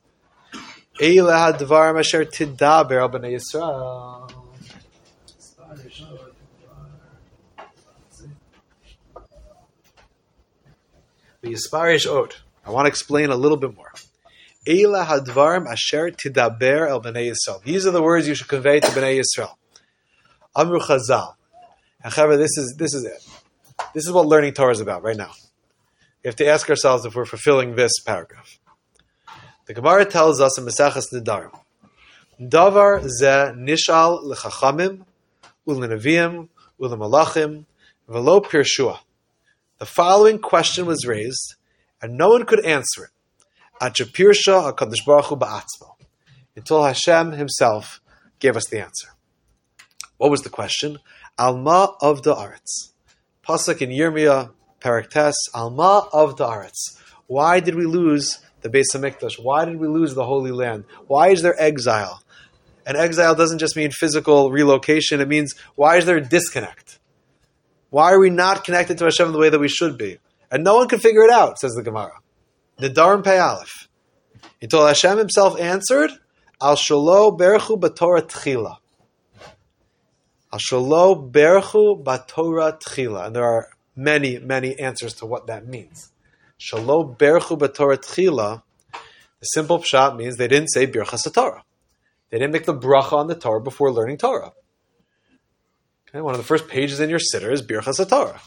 [11.44, 12.08] Yisparish.
[12.66, 13.92] I want to explain a little bit more.
[14.66, 15.02] These are
[17.92, 19.56] the words you should convey to b'nei Yisrael.
[20.56, 21.34] Amru Chazal.
[22.06, 23.26] Chaver, this is this is it.
[23.94, 25.32] This is what learning Torah is about right now.
[26.24, 28.60] We have to ask ourselves if we're fulfilling this paragraph.
[29.66, 31.58] The Gemara tells us in Mesachas Nedarim,
[32.38, 35.06] Davar ze nishal lechachamim
[35.66, 37.64] ulenavim ulemalachim
[38.10, 39.00] velo pirshua.
[39.80, 41.56] The following question was raised,
[42.02, 43.12] and no one could answer it.
[43.82, 45.96] Achapirsha Hakadosh Baruch Hu ba'atzmo,
[46.58, 48.02] until Hashem Himself
[48.40, 49.16] gave us the answer.
[50.18, 51.00] What was the question?
[51.38, 52.92] Alma of the Aretz.
[53.48, 54.52] Pasuk in Yirmiyah,
[54.82, 57.00] Paraktes, Alma of the Aretz.
[57.28, 59.36] Why did we lose the Beis Hamikdash?
[59.42, 60.86] Why did we lose the Holy Land?
[61.08, 62.24] Why is there exile?
[62.86, 67.00] And exile doesn't just mean physical relocation, it means why is there a disconnect?
[67.90, 70.18] Why are we not connected to Hashem the way that we should be?
[70.50, 72.20] And no one can figure it out, says the Gemara.
[72.80, 73.88] Nedarim Pei Aleph.
[74.62, 76.12] Until Hashem himself answered,
[76.62, 78.78] Al Shalo Berchu Batorah Tchila.
[80.52, 83.28] Al Shalo Berchu Batorah Tchila.
[83.28, 86.13] And there are many, many answers to what that means.
[86.60, 91.64] Shalo Berchu Batorah Tchila, the simple pshat means they didn't say Birchas Torah.
[92.30, 94.54] They didn't make the bracha on the Torah before learning Torah.
[96.08, 98.40] Okay, one of the first pages in your sitter is Birchas Torah.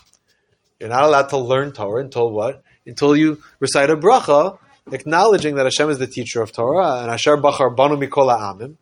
[0.81, 2.63] You're not allowed to learn Torah until what?
[2.87, 4.59] Until you recite a bracha,
[4.91, 8.77] acknowledging that Hashem is the teacher of Torah, and Asher Bachar Banu Mikola Amim,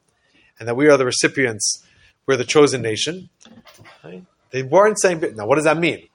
[0.59, 1.85] and that we are the recipients,
[2.27, 3.29] we're the chosen nation.
[4.51, 6.09] They weren't saying, now what does that mean?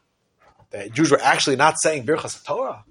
[0.69, 2.85] The Jews were actually not saying Birchas Torah.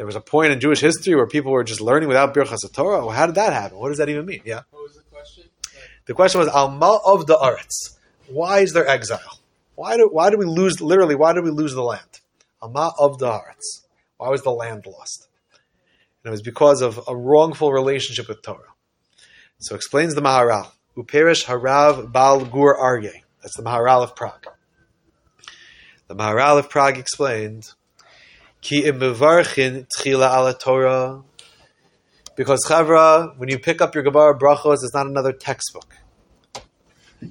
[0.00, 3.00] There was a point in Jewish history where people were just learning without Birchas Torah.
[3.00, 3.76] Well, how did that happen?
[3.76, 4.40] What does that even mean?
[4.46, 4.62] Yeah.
[4.70, 5.44] What was the question?
[6.06, 7.98] The question was Alma of the Aretz.
[8.26, 9.40] Why is there exile?
[9.74, 11.16] Why do why do we lose literally?
[11.16, 12.20] Why did we lose the land?
[12.62, 13.82] Alma of the Aretz.
[14.16, 15.28] Why was the land lost?
[16.24, 18.72] And it was because of a wrongful relationship with Torah.
[19.58, 20.70] So explains the Maharal.
[20.96, 23.20] Uperish Harav Baal Gur Aryeh.
[23.42, 24.46] That's the Maharal of Prague.
[26.08, 27.74] The Maharal of Prague explained,
[28.60, 31.22] Ki im mevarchin tchila ala Torah.
[32.36, 35.94] Because Chavra, when you pick up your Gemara Brachos, it's not another textbook.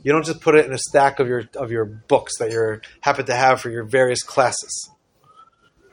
[0.03, 2.79] You don't just put it in a stack of your of your books that you
[3.01, 4.89] happen to have for your various classes.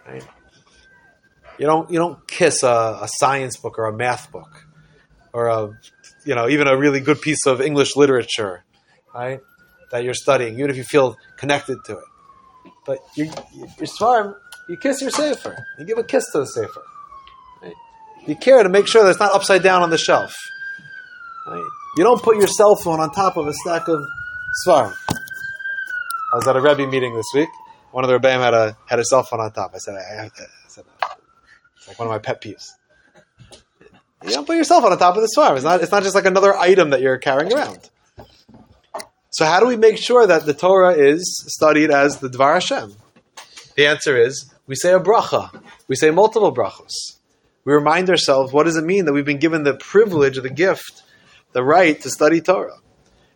[0.06, 0.26] Right?
[1.58, 4.66] You don't you don't kiss a, a science book or a math book
[5.32, 5.70] or a
[6.24, 8.64] you know even a really good piece of English literature,
[9.14, 9.40] right?
[9.92, 12.04] That you're studying, even if you feel connected to it.
[12.84, 13.30] But you,
[13.78, 14.40] you're smart.
[14.68, 15.56] You kiss your sefer.
[15.78, 16.82] You give a kiss to the sefer.
[17.62, 17.74] Right?
[18.26, 20.34] You care to make sure that it's not upside down on the shelf.
[21.46, 21.64] Right?
[21.96, 24.00] You don't put your cell phone on top of a stack of
[24.66, 24.94] svarim.
[26.32, 27.48] I was at a Rebbe meeting this week.
[27.92, 29.72] One of the Rebbeim had a had a cell phone on top.
[29.74, 30.30] I said, I, I
[30.68, 30.84] said,
[31.76, 32.72] it's like one of my pet peeves.
[34.24, 35.54] You don't put your cell phone on top of the svarim.
[35.54, 35.80] It's not.
[35.80, 37.88] It's not just like another item that you're carrying around.
[39.30, 42.94] So how do we make sure that the Torah is studied as the Dvar Hashem?
[43.76, 45.62] The answer is we say a bracha.
[45.88, 46.92] We say multiple brachos.
[47.64, 51.02] We remind ourselves what does it mean that we've been given the privilege, the gift,
[51.52, 52.78] the right to study Torah.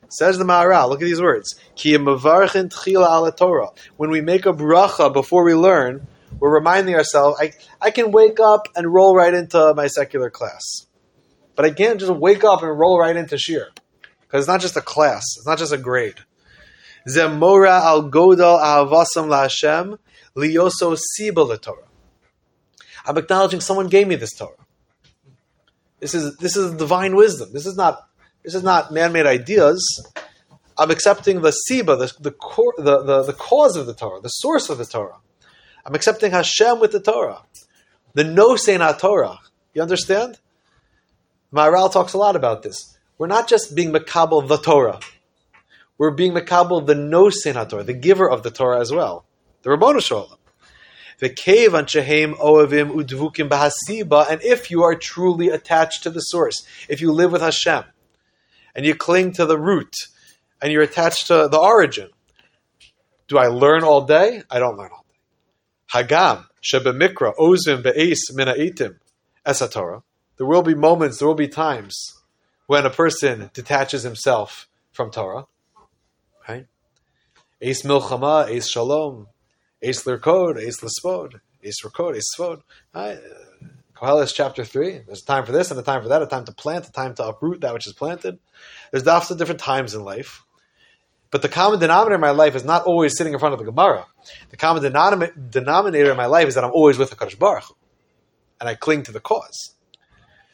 [0.08, 1.54] Says the Maharal, look at these words.
[3.96, 6.06] When we make a bracha before we learn,
[6.40, 10.62] we're reminding ourselves, I, I can wake up and roll right into my secular class.
[11.54, 13.68] But I can't just wake up and roll right into Shir.
[14.20, 16.20] Because it's not just a class, it's not just a grade.
[17.08, 19.98] Zemora al godal ahavasam la Hashem
[20.36, 21.88] liyoso siba Torah.
[23.06, 24.56] I'm acknowledging someone gave me this Torah.
[25.98, 27.50] This is this is divine wisdom.
[27.52, 28.08] This is not
[28.42, 29.82] this is not man-made ideas.
[30.78, 34.28] I'm accepting the siba, the the, core, the, the, the cause of the Torah, the
[34.28, 35.18] source of the Torah.
[35.84, 37.42] I'm accepting Hashem with the Torah,
[38.14, 39.38] the no not Torah.
[39.74, 40.38] You understand?
[41.52, 42.96] Maharal talks a lot about this.
[43.18, 45.00] We're not just being makabel the Torah.
[46.00, 49.26] We're being makabel the no Torah, the giver of the Torah as well,
[49.60, 50.38] the Rabbanu Shalom.
[51.18, 56.20] The cave on Shehem Oavim Udvukim Bahasiba, and if you are truly attached to the
[56.20, 57.84] source, if you live with Hashem,
[58.74, 59.94] and you cling to the root,
[60.62, 62.08] and you're attached to the origin,
[63.28, 64.42] do I learn all day?
[64.50, 66.02] I don't learn all day.
[66.02, 68.96] Hagam Shebemikra Ozim Be'es Minaitim
[69.44, 70.02] Esa Torah.
[70.38, 72.22] there will be moments, there will be times
[72.66, 75.44] when a person detaches himself from Torah.
[77.62, 79.26] Ace milchama, ace shalom,
[79.82, 82.62] ace lirkod, ace lispod, ace rikod, ace svod.
[82.94, 83.18] Right?
[83.18, 85.02] Uh, Koheles chapter 3.
[85.06, 86.92] There's a time for this and a time for that, a time to plant, a
[86.92, 88.38] time to uproot that which is planted.
[88.90, 90.42] There's lots of different times in life.
[91.30, 93.66] But the common denominator in my life is not always sitting in front of the
[93.66, 94.06] Gemara.
[94.48, 97.76] The common denom- denominator in my life is that I'm always with the Kadosh Baruch
[98.58, 99.74] and I cling to the cause.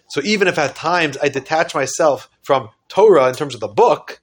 [0.08, 4.20] So even if at times I detach myself from Torah in terms of the book,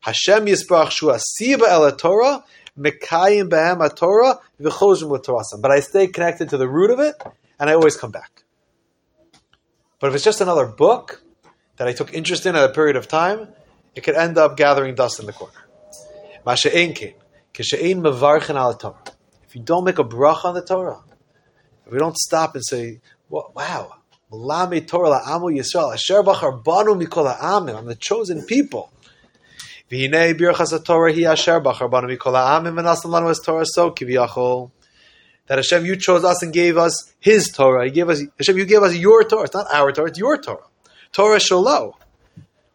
[0.00, 2.44] Hashem Yisbarach Shu Asiba El Torah,
[2.78, 5.60] Mekayim Behem Torah, V'chozim L'Torasam.
[5.60, 7.14] But I stay connected to the root of it,
[7.58, 8.44] and I always come back.
[10.00, 11.22] But if it's just another book
[11.76, 13.48] that I took interest in at a period of time,
[13.94, 15.52] it could end up gathering dust in the corner.
[16.46, 16.64] If
[19.54, 21.02] you don't make a bracha on the Torah,
[21.84, 23.96] if we don't stop and say, wow,
[24.30, 24.80] I'm the
[27.98, 28.92] chosen people.
[29.90, 33.90] V'hinei birchas Torah hi asher bachar banu mikol ha'amim, and asan lanu es Torah so
[33.90, 34.70] kiviyachol.
[35.46, 37.86] That Hashem, you chose us and gave us His Torah.
[37.86, 39.44] He gave us Hashem, you gave us your Torah.
[39.44, 40.66] It's not our Torah; it's your Torah.
[41.12, 41.94] Torah shalo.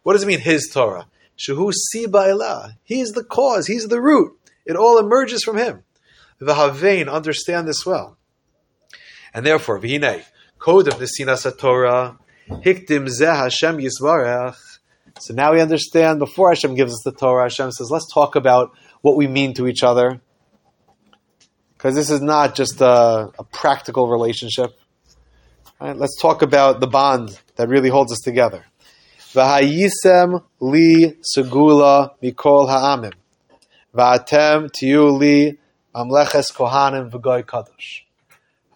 [0.02, 0.40] What does it mean?
[0.40, 1.06] His Torah.
[1.38, 2.76] Shehu siba elah.
[2.82, 3.68] He's the cause.
[3.68, 4.36] He's the root.
[4.66, 5.84] It all emerges from him.
[6.40, 8.18] The Havein understand this well,
[9.32, 10.24] and therefore v'hinei
[10.58, 12.18] kodem nesinas Torah
[12.50, 14.56] hikdim zeh Hashem yisvarech.
[15.20, 16.18] So now we understand.
[16.18, 19.66] Before Hashem gives us the Torah, Hashem says, "Let's talk about what we mean to
[19.66, 20.20] each other."
[21.76, 24.78] Because this is not just a, a practical relationship.
[25.80, 25.96] Right?
[25.96, 28.64] Let's talk about the bond that really holds us together.
[29.34, 33.12] V'hayisem li segula mikol ha'amim.
[33.94, 35.58] V'atem tiyu li
[35.94, 38.02] amleches kohanim v'goy kadosh.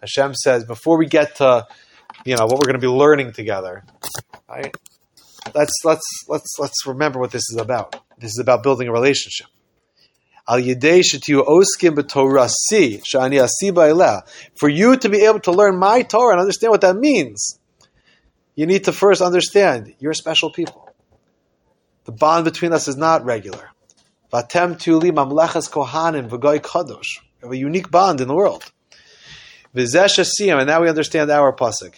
[0.01, 1.67] Hashem says, before we get to,
[2.25, 3.83] you know, what we're going to be learning together,
[4.47, 4.75] right?
[5.53, 7.95] Let's let's let's let's remember what this is about.
[8.17, 9.47] This is about building a relationship.
[10.47, 10.57] For
[14.69, 17.59] you to be able to learn my Torah and understand what that means,
[18.55, 20.91] you need to first understand you're special people.
[22.05, 23.69] The bond between us is not regular.
[24.33, 26.31] Vatem kohanim.
[27.41, 28.71] We have a unique bond in the world.
[29.75, 31.93] And now we understand our pasuk.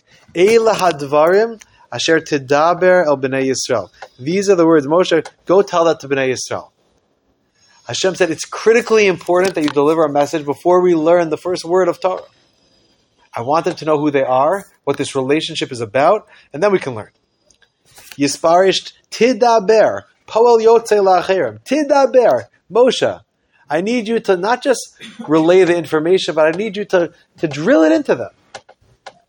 [1.92, 3.90] Asher tidaber el b'nei Yisrael.
[4.20, 6.72] These are the words, Moshe, go tell that to b'nei Yisrael.
[7.88, 11.66] Hashem said it's critically important that you deliver a message before we learn the first
[11.66, 12.24] word of Torah.
[13.34, 16.72] I want them to know who they are, what this relationship is about, and then
[16.72, 17.12] we can learn.
[18.18, 21.60] Yisparisht tidaber, poel yotze la'acherim.
[21.64, 23.22] Tidaber, Moshe.
[23.70, 27.48] I need you to not just relay the information, but I need you to, to
[27.48, 28.32] drill it into them.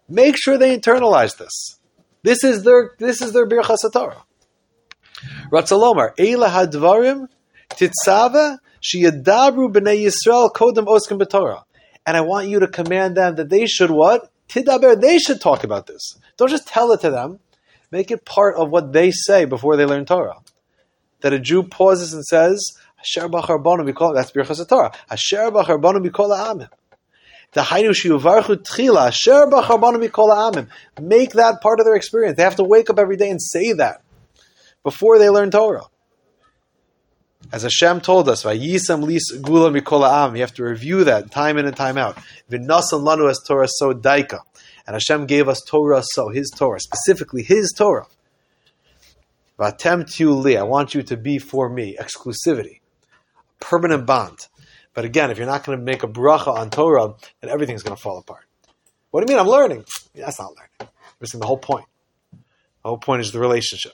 [0.08, 1.78] Make sure they internalize this.
[2.22, 4.24] This is their this is their birchas Torah.
[5.50, 7.26] Ratzalomar, Eila hadvarim
[7.70, 11.62] titzava sheyadabru b'nei Yisrael kodem oskim b'Torah.
[12.06, 14.30] And I want you to command them that they should what?
[14.48, 16.18] Tidaber, they should talk about this.
[16.36, 17.38] Don't just tell it to them.
[17.90, 20.38] Make it part of what they say before they learn Torah.
[21.20, 22.60] That a Jew pauses and says,
[22.98, 24.92] Asher b'char banu mikol, that's birchas Torah.
[25.10, 26.36] Asher b'char banu mikol
[27.54, 27.64] Make
[31.32, 32.36] that part of their experience.
[32.36, 34.02] They have to wake up every day and say that
[34.82, 35.84] before they learn Torah.
[37.52, 41.58] As Hashem told us, "Vayisam lis gula mikol ha'am," you have to review that time
[41.58, 42.16] in and time out.
[42.50, 44.38] V'nasan lanu as Torah so daika,
[44.86, 48.06] and Hashem gave us Torah so His Torah, specifically His Torah.
[49.58, 50.06] Vatem
[50.42, 52.80] li, I want you to be for me, exclusivity,
[53.60, 54.48] permanent bond.
[54.94, 57.96] But again, if you're not going to make a bracha on Torah, then everything's going
[57.96, 58.44] to fall apart.
[59.10, 59.44] What do you mean?
[59.44, 59.84] I'm learning.
[60.14, 60.92] That's not learning.
[61.20, 61.86] Missing the whole point.
[62.32, 63.92] The whole point is the relationship.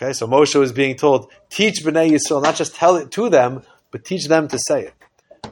[0.00, 3.62] Okay, so Moshe was being told, teach Bnei Yisrael, not just tell it to them,
[3.90, 4.94] but teach them to say it.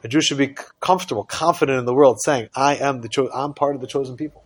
[0.05, 3.55] A Jew should be comfortable, confident in the world, saying, "I am the cho- I'm
[3.55, 4.45] part of the chosen people.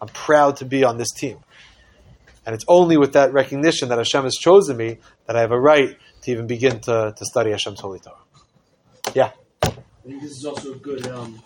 [0.00, 1.38] I'm proud to be on this team."
[2.46, 5.60] And it's only with that recognition that Hashem has chosen me that I have a
[5.60, 8.23] right to even begin to, to study Hashem's holy Torah.
[9.12, 9.30] Yeah.
[9.62, 9.68] I
[10.06, 11.42] think this is also a good um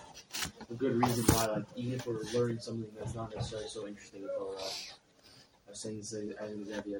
[0.70, 4.22] a good reason why like even if we're learning something that's not necessarily so interesting
[4.22, 6.92] in Torah, I was saying this as an example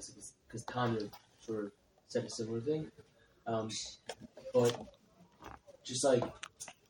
[0.47, 1.01] because Tanya
[1.41, 1.73] sort of
[2.09, 2.91] said a similar thing.
[3.47, 3.71] Um,
[4.53, 4.77] but
[5.85, 6.23] just like